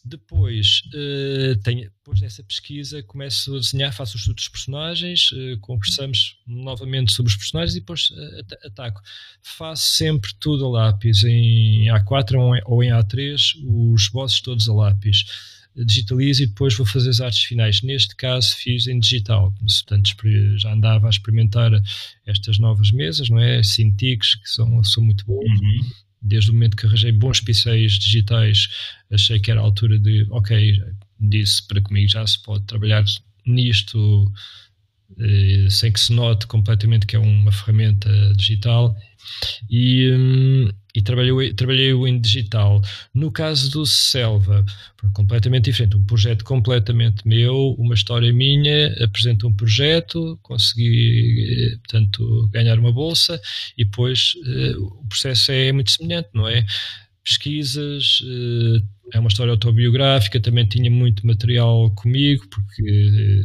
Depois, 0.04 0.82
uh, 0.88 1.56
tenho, 1.62 1.82
depois 1.82 2.18
dessa 2.18 2.42
pesquisa, 2.42 3.04
começo 3.04 3.54
a 3.54 3.60
desenhar, 3.60 3.92
faço 3.94 4.16
os 4.16 4.22
estudos 4.22 4.44
dos 4.44 4.48
personagens, 4.48 5.30
uh, 5.30 5.58
conversamos 5.60 6.38
novamente 6.44 7.12
sobre 7.12 7.30
os 7.30 7.36
personagens 7.36 7.76
e 7.76 7.80
depois 7.80 8.10
uh, 8.10 8.66
ataco. 8.66 9.00
Faço 9.40 9.92
sempre 9.92 10.32
tudo 10.40 10.66
a 10.66 10.70
lápis, 10.70 11.22
em 11.22 11.84
A4 11.84 12.62
ou 12.66 12.82
em 12.82 12.90
A3, 12.90 13.38
os 13.64 14.08
bosses 14.08 14.40
todos 14.40 14.68
a 14.68 14.74
lápis. 14.74 15.24
Digitalizo 15.74 16.42
e 16.42 16.46
depois 16.48 16.74
vou 16.74 16.84
fazer 16.84 17.10
as 17.10 17.20
artes 17.20 17.44
finais. 17.44 17.80
Neste 17.80 18.16
caso, 18.16 18.56
fiz 18.56 18.88
em 18.88 18.98
digital. 18.98 19.54
Portanto, 19.58 20.10
já 20.58 20.72
andava 20.72 21.06
a 21.06 21.10
experimentar 21.10 21.70
estas 22.26 22.58
novas 22.58 22.90
mesas, 22.90 23.30
não 23.30 23.38
é? 23.38 23.62
Cintiques, 23.62 24.34
que 24.34 24.50
são, 24.50 24.82
são 24.82 25.02
muito 25.02 25.24
boas. 25.24 25.48
Uhum 25.48 26.02
desde 26.22 26.50
o 26.50 26.54
momento 26.54 26.76
que 26.76 26.86
arranjei 26.86 27.12
bons 27.12 27.40
pincéis 27.40 27.94
digitais, 27.94 28.68
achei 29.10 29.40
que 29.40 29.50
era 29.50 29.60
a 29.60 29.64
altura 29.64 29.98
de, 29.98 30.26
ok, 30.30 30.80
disse 31.18 31.66
para 31.66 31.80
comigo 31.80 32.08
já 32.08 32.26
se 32.26 32.42
pode 32.42 32.64
trabalhar 32.64 33.04
nisto 33.46 34.30
eh, 35.18 35.66
sem 35.68 35.92
que 35.92 36.00
se 36.00 36.12
note 36.12 36.46
completamente 36.46 37.06
que 37.06 37.16
é 37.16 37.18
uma 37.18 37.52
ferramenta 37.52 38.10
digital. 38.36 38.96
E, 39.70 40.10
hum, 40.12 40.70
e 40.94 41.00
trabalhei, 41.00 41.54
trabalhei 41.54 41.92
em 41.92 42.20
digital. 42.20 42.82
No 43.14 43.30
caso 43.30 43.70
do 43.70 43.86
Selva, 43.86 44.64
completamente 45.14 45.64
diferente, 45.64 45.96
um 45.96 46.04
projeto 46.04 46.44
completamente 46.44 47.26
meu, 47.26 47.74
uma 47.78 47.94
história 47.94 48.32
minha, 48.32 48.94
apresento 49.02 49.48
um 49.48 49.52
projeto, 49.54 50.38
consegui, 50.42 51.72
eh, 51.72 51.76
portanto, 51.78 52.48
ganhar 52.52 52.78
uma 52.78 52.92
bolsa 52.92 53.40
e 53.76 53.84
depois 53.84 54.34
uh, 54.46 54.82
o 55.00 55.06
processo 55.06 55.50
é 55.50 55.72
muito 55.72 55.90
semelhante, 55.90 56.28
não 56.34 56.46
é? 56.46 56.64
Pesquisas, 57.24 58.20
uh, 58.20 58.82
é 59.14 59.18
uma 59.18 59.28
história 59.28 59.50
autobiográfica, 59.50 60.40
também 60.40 60.66
tinha 60.66 60.90
muito 60.90 61.26
material 61.26 61.90
comigo, 61.94 62.46
porque 62.48 63.44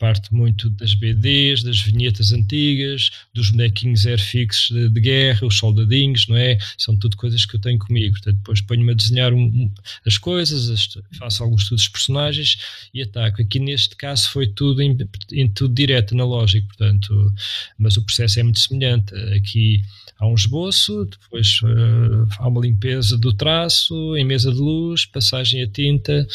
parte 0.00 0.34
muito 0.34 0.70
das 0.70 0.94
BDs, 0.94 1.62
das 1.62 1.78
vinhetas 1.82 2.32
antigas, 2.32 3.10
dos 3.34 3.50
bonequinhos 3.50 4.06
airfix 4.06 4.68
de, 4.70 4.88
de, 4.88 5.00
guerra, 5.00 5.46
os 5.46 5.58
soldadinhos, 5.58 6.26
não 6.26 6.36
é? 6.36 6.58
São 6.78 6.96
tudo 6.96 7.18
coisas 7.18 7.44
que 7.44 7.56
eu 7.56 7.60
tenho 7.60 7.78
comigo. 7.78 8.14
Portanto, 8.14 8.38
depois 8.38 8.62
ponho-me 8.62 8.92
a 8.92 8.94
desenhar 8.94 9.34
um, 9.34 9.70
as 10.06 10.16
coisas, 10.16 10.70
as, 10.70 10.88
faço 11.18 11.44
alguns 11.44 11.62
estudos 11.62 11.84
de 11.84 11.90
personagens 11.90 12.56
e 12.94 13.02
ataco. 13.02 13.42
Aqui 13.42 13.60
neste 13.60 13.94
caso 13.94 14.30
foi 14.30 14.46
tudo 14.46 14.80
em, 14.80 14.96
em 15.32 15.48
tudo 15.48 15.74
direto, 15.74 16.14
analógico, 16.14 16.66
portanto, 16.68 17.32
mas 17.78 17.98
o 17.98 18.02
processo 18.02 18.40
é 18.40 18.42
muito 18.42 18.58
semelhante. 18.58 19.14
Aqui 19.36 19.82
há 20.18 20.26
um 20.26 20.34
esboço, 20.34 21.04
depois 21.04 21.60
uh, 21.62 22.26
há 22.38 22.48
uma 22.48 22.62
limpeza 22.62 23.18
do 23.18 23.34
traço, 23.34 24.16
em 24.16 24.24
mesa 24.24 24.50
de 24.50 24.58
luz, 24.58 25.04
passagem 25.04 25.62
a 25.62 25.66
tinta, 25.66 26.26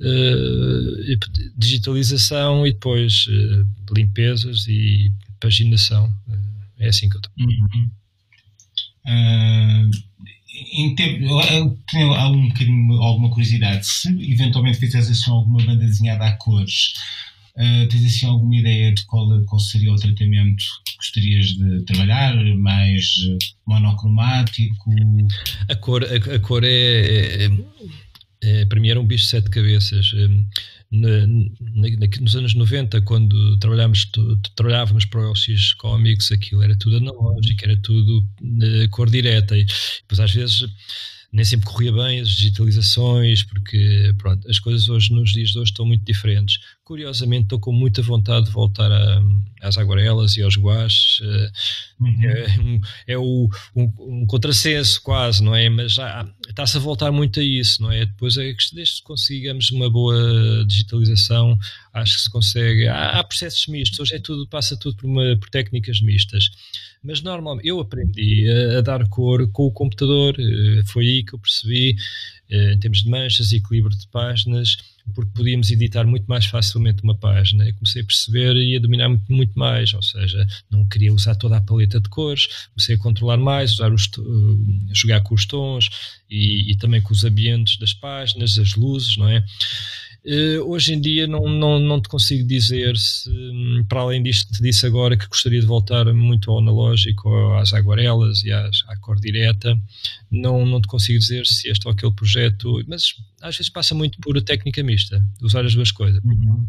uh, 0.00 1.18
digitalização 1.56 2.66
e 2.66 2.72
depois 2.72 3.26
uh, 3.26 3.94
limpezas 3.94 4.66
e 4.68 5.12
paginação. 5.40 6.12
é 6.78 6.88
assim 6.88 7.08
que 7.08 7.16
eu 7.16 7.20
estou. 7.20 7.32
Uhum. 7.38 7.90
em 10.72 10.94
tempo, 10.94 11.24
eu 11.24 11.78
tenho 11.90 12.12
um 12.12 12.48
bocadinho, 12.48 12.92
alguma 13.02 13.30
curiosidade. 13.30 13.86
Se 13.86 14.08
eventualmente 14.32 14.78
fizesse 14.78 15.12
assim 15.12 15.30
alguma 15.30 15.64
banda 15.64 15.86
desenhada 15.86 16.26
a 16.26 16.32
cores, 16.36 16.94
Uh, 17.56 17.88
tens 17.88 18.04
assim 18.04 18.26
alguma 18.26 18.54
ideia 18.54 18.92
de 18.92 19.02
qual, 19.06 19.26
qual 19.46 19.58
seria 19.58 19.90
o 19.90 19.96
tratamento 19.96 20.62
que 20.84 20.96
gostarias 20.98 21.46
de 21.46 21.84
trabalhar? 21.86 22.34
Mais 22.56 23.14
eh, 23.30 23.38
monocromático? 23.66 24.90
A 25.66 25.74
cor, 25.74 26.04
a, 26.04 26.34
a 26.34 26.38
cor 26.38 26.62
é, 26.64 27.44
é, 27.44 27.48
é, 28.42 28.64
para 28.64 28.80
mim 28.80 28.88
era 28.88 29.00
um 29.00 29.06
bicho 29.06 29.24
de 29.24 29.30
sete 29.30 29.50
cabeças. 29.50 30.12
Na, 30.90 31.26
na, 31.26 32.06
nos 32.20 32.36
anos 32.36 32.54
90, 32.54 33.00
quando 33.02 33.58
trabalhámos, 33.58 34.10
trabalhávamos 34.54 35.04
para 35.04 35.20
o 35.20 35.32
LX 35.32 35.74
Comics, 35.74 36.30
aquilo 36.30 36.62
era 36.62 36.76
tudo 36.76 36.98
analógico, 36.98 37.64
era 37.64 37.76
tudo 37.78 38.18
uh, 38.20 38.88
cor 38.90 39.10
direta. 39.10 39.56
E 39.56 39.64
depois 39.64 40.20
às 40.20 40.32
vezes 40.32 40.66
nem 41.32 41.44
sempre 41.44 41.66
corria 41.66 41.92
bem 41.92 42.20
as 42.20 42.30
digitalizações, 42.30 43.42
porque 43.42 44.14
pronto, 44.18 44.48
as 44.48 44.58
coisas 44.58 44.88
hoje, 44.88 45.12
nos 45.12 45.32
dias 45.32 45.50
de 45.50 45.58
hoje, 45.58 45.70
estão 45.70 45.84
muito 45.84 46.04
diferentes. 46.04 46.58
Curiosamente, 46.84 47.44
estou 47.44 47.58
com 47.58 47.72
muita 47.72 48.00
vontade 48.00 48.46
de 48.46 48.52
voltar 48.52 48.90
a, 48.90 49.22
às 49.60 49.76
aguarelas 49.76 50.36
e 50.36 50.42
aos 50.42 50.56
guaches. 50.56 51.20
Uhum. 52.00 52.22
É, 52.22 52.60
um, 52.60 52.80
é 53.08 53.18
o, 53.18 53.48
um, 53.74 53.92
um, 53.98 54.26
contrassenso 54.26 55.02
quase, 55.02 55.42
não 55.42 55.54
é? 55.54 55.68
Mas 55.68 55.96
está-se 56.48 56.76
a 56.76 56.80
voltar 56.80 57.10
muito 57.10 57.40
a 57.40 57.42
isso, 57.42 57.82
não 57.82 57.90
é? 57.90 58.06
Depois, 58.06 58.36
é 58.36 58.52
que 58.52 58.74
desde 58.74 58.96
que 58.96 59.02
consigamos 59.02 59.70
uma 59.70 59.90
boa 59.90 60.64
digitalização, 60.66 61.58
acho 61.92 62.16
que 62.16 62.22
se 62.22 62.30
consegue. 62.30 62.86
Há, 62.86 63.18
há 63.18 63.24
processos 63.24 63.66
mistos, 63.66 63.98
hoje 63.98 64.14
é 64.14 64.18
tudo, 64.18 64.46
passa 64.46 64.76
tudo 64.76 64.96
por, 64.96 65.06
uma, 65.06 65.36
por 65.36 65.50
técnicas 65.50 66.00
mistas. 66.00 66.50
Mas 67.02 67.22
normalmente 67.22 67.68
eu 67.68 67.80
aprendi 67.80 68.48
a, 68.48 68.78
a, 68.78 68.80
dar 68.80 69.08
cor 69.08 69.48
com 69.52 69.66
o 69.66 69.72
computador, 69.72 70.34
eh, 70.38 70.82
foi 70.86 71.06
aí 71.06 71.24
que 71.24 71.34
eu 71.34 71.38
percebi, 71.38 71.96
eh, 72.50 72.72
em 72.72 72.78
termos 72.78 73.02
de 73.02 73.10
manchas 73.10 73.52
e 73.52 73.56
equilíbrio 73.56 73.96
de 73.96 74.06
páginas, 74.08 74.76
porque 75.14 75.30
podíamos 75.34 75.70
editar 75.70 76.04
muito 76.04 76.26
mais 76.26 76.46
facilmente 76.46 77.02
uma 77.02 77.16
página. 77.16 77.68
E 77.68 77.72
comecei 77.72 78.02
a 78.02 78.04
perceber 78.04 78.56
e 78.56 78.76
a 78.76 78.80
dominar 78.80 79.08
muito, 79.08 79.32
muito, 79.32 79.58
mais, 79.58 79.92
ou 79.94 80.02
seja, 80.02 80.46
não 80.70 80.86
queria 80.86 81.12
usar 81.12 81.34
toda 81.34 81.56
a 81.56 81.60
paleta 81.60 82.00
de 82.00 82.08
cores, 82.08 82.48
comecei 82.74 82.96
a 82.96 82.98
controlar 82.98 83.36
mais, 83.36 83.74
usar 83.74 83.92
os, 83.92 84.06
uh, 84.18 84.58
jogar 84.92 85.20
com 85.22 85.34
os 85.34 85.46
tons 85.46 85.88
e, 86.28 86.72
e, 86.72 86.76
também 86.76 87.00
com 87.00 87.12
os 87.12 87.24
ambientes 87.24 87.78
das 87.78 87.94
páginas, 87.94 88.58
as 88.58 88.74
luzes, 88.74 89.16
não 89.16 89.28
é? 89.28 89.44
Uh, 90.26 90.68
hoje 90.68 90.92
em 90.92 91.00
dia 91.00 91.24
não, 91.28 91.48
não, 91.48 91.78
não 91.78 92.00
te 92.02 92.08
consigo 92.08 92.44
dizer 92.48 92.96
se, 92.96 93.30
hum, 93.30 93.84
para 93.88 94.00
além 94.00 94.20
disto 94.20 94.48
que 94.48 94.54
te 94.54 94.62
disse 94.62 94.84
agora, 94.84 95.16
que 95.16 95.28
gostaria 95.28 95.60
de 95.60 95.66
voltar 95.66 96.12
muito 96.12 96.50
ao 96.50 96.58
analógico, 96.58 97.28
às 97.54 97.72
aguarelas 97.72 98.42
e 98.42 98.50
às, 98.50 98.82
à 98.88 98.96
cor 98.96 99.20
direta, 99.20 99.80
não, 100.28 100.66
não 100.66 100.80
te 100.80 100.88
consigo 100.88 101.20
dizer 101.20 101.46
se 101.46 101.68
este 101.68 101.86
ou 101.86 101.92
aquele 101.92 102.12
projeto, 102.12 102.84
mas 102.88 103.14
às 103.40 103.56
vezes 103.56 103.70
passa 103.70 103.94
muito 103.94 104.18
por 104.18 104.40
técnica 104.42 104.82
mista, 104.82 105.24
usar 105.40 105.64
as 105.64 105.74
duas 105.74 105.92
coisas. 105.92 106.20
Uhum. 106.24 106.66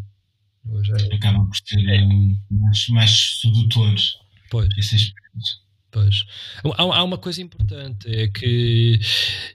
Hoje 0.70 0.92
é... 0.92 1.16
Acabam 1.16 1.48
por 1.48 1.56
ser 1.56 1.80
é. 1.80 2.06
mais, 2.50 2.88
mais 2.90 3.40
sedutores. 3.40 4.18
Pois. 4.50 4.68
Esses 4.78 5.12
Pois. 5.90 6.24
Há, 6.76 6.82
há, 6.82 7.02
uma 7.02 7.16
coisa 7.16 7.40
importante, 7.40 8.08
é 8.08 8.28
que 8.28 9.00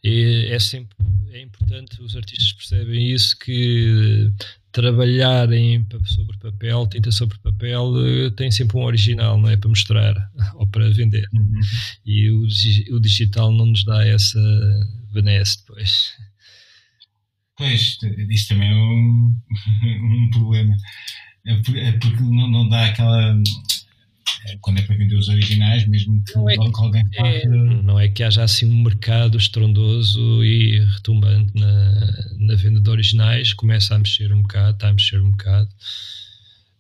é, 0.04 0.56
é, 0.56 0.60
sempre 0.60 0.96
é 1.32 1.42
importante, 1.42 2.02
os 2.02 2.16
artistas 2.16 2.54
percebem 2.54 3.12
isso, 3.12 3.38
que 3.38 4.32
trabalharem 4.72 5.86
sobre 6.06 6.38
papel, 6.38 6.88
tinta 6.88 7.12
sobre 7.12 7.38
papel, 7.40 7.94
eh, 8.06 8.30
tem 8.32 8.50
sempre 8.52 8.78
um 8.78 8.84
original, 8.84 9.38
não 9.40 9.50
é? 9.50 9.56
Para 9.56 9.70
mostrar 9.70 10.32
ou 10.56 10.68
para 10.68 10.90
vender. 10.92 11.28
Uhum. 11.34 11.60
E 12.06 12.30
o, 12.30 12.96
o, 12.96 13.00
digital 13.00 13.52
não 13.52 13.68
nos 13.68 13.84
dá 13.84 14.06
essa 14.06 14.40
benesse 15.14 15.60
depois. 15.60 16.14
Pois, 17.56 17.98
isso 18.30 18.48
também 18.48 18.70
é 18.70 18.76
um, 18.76 19.36
um 20.26 20.30
problema. 20.32 20.76
É 21.46 21.92
porque 21.94 22.24
não, 22.24 22.50
não 22.50 22.70
dá 22.70 22.86
aquela 22.86 23.42
é, 24.46 24.58
quando 24.62 24.80
é 24.80 24.82
para 24.82 24.93
vender 25.04 25.16
os 25.16 25.30
originais, 25.30 25.88
mesmo 25.88 26.24
que, 26.24 26.36
não 26.36 26.50
é 26.50 26.56
que 26.56 26.82
alguém 26.82 27.06
faça. 27.16 27.28
É, 27.28 27.48
não 27.48 28.00
é 28.00 28.08
que 28.08 28.24
haja 28.24 28.44
assim 28.44 28.66
um 28.66 28.84
mercado 28.84 29.38
estrondoso 29.38 30.44
e 30.44 30.80
retumbante 30.80 31.52
na, 31.56 31.92
na 32.40 32.56
venda 32.56 32.80
de 32.80 32.90
originais, 32.90 33.54
começa 33.54 33.96
a 33.96 34.00
mexer 34.00 34.34
um 34.34 34.42
bocado, 34.42 34.76
está 34.76 34.90
a 34.90 34.94
mexer 34.94 35.22
um 35.22 35.32
bocado. 35.32 35.70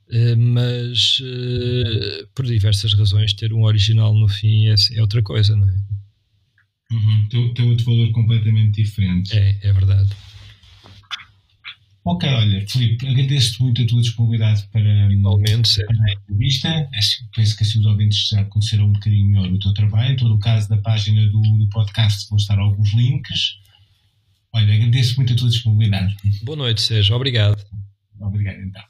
Uh, 0.09 0.37
mas 0.37 1.19
uh, 1.21 2.27
por 2.35 2.45
diversas 2.45 2.93
razões, 2.93 3.33
ter 3.33 3.53
um 3.53 3.63
original 3.63 4.13
no 4.13 4.27
fim 4.27 4.67
é, 4.67 4.75
é 4.93 5.01
outra 5.01 5.21
coisa, 5.23 5.55
não 5.55 5.67
é? 5.67 5.75
Uhum, 6.91 7.27
tem, 7.29 7.53
tem 7.53 7.69
outro 7.69 7.85
valor 7.85 8.11
completamente 8.11 8.83
diferente. 8.83 9.35
É, 9.35 9.57
é 9.61 9.73
verdade. 9.73 10.09
Ok, 12.05 12.29
olha, 12.29 12.67
Filipe, 12.67 13.07
agradeço-te 13.07 13.61
muito 13.61 13.81
a 13.81 13.87
tua 13.87 14.01
disponibilidade 14.01 14.67
para, 14.73 15.11
Igualmente, 15.11 15.85
para 15.85 16.03
a 16.05 16.13
entrevista. 16.13 16.89
Penso 17.33 17.55
que 17.55 17.63
assim 17.63 17.79
os 17.79 17.85
ouvintes 17.85 18.27
já 18.27 18.43
conheceram 18.45 18.87
um 18.87 18.93
bocadinho 18.93 19.27
melhor 19.27 19.49
o 19.49 19.59
teu 19.59 19.73
trabalho. 19.73 20.11
Em 20.11 20.17
todo 20.17 20.35
o 20.35 20.39
caso, 20.39 20.67
da 20.67 20.77
página 20.77 21.25
do, 21.27 21.41
do 21.41 21.69
podcast 21.69 22.29
vão 22.29 22.37
estar 22.37 22.59
alguns 22.59 22.93
links. 22.93 23.57
Olha, 24.51 24.73
agradeço 24.73 25.15
muito 25.15 25.31
a 25.31 25.35
tua 25.35 25.49
disponibilidade. 25.49 26.15
Boa 26.43 26.57
noite, 26.57 26.81
Sérgio. 26.81 27.15
Obrigado. 27.15 27.63
Obrigado, 28.19 28.59
então. 28.59 28.83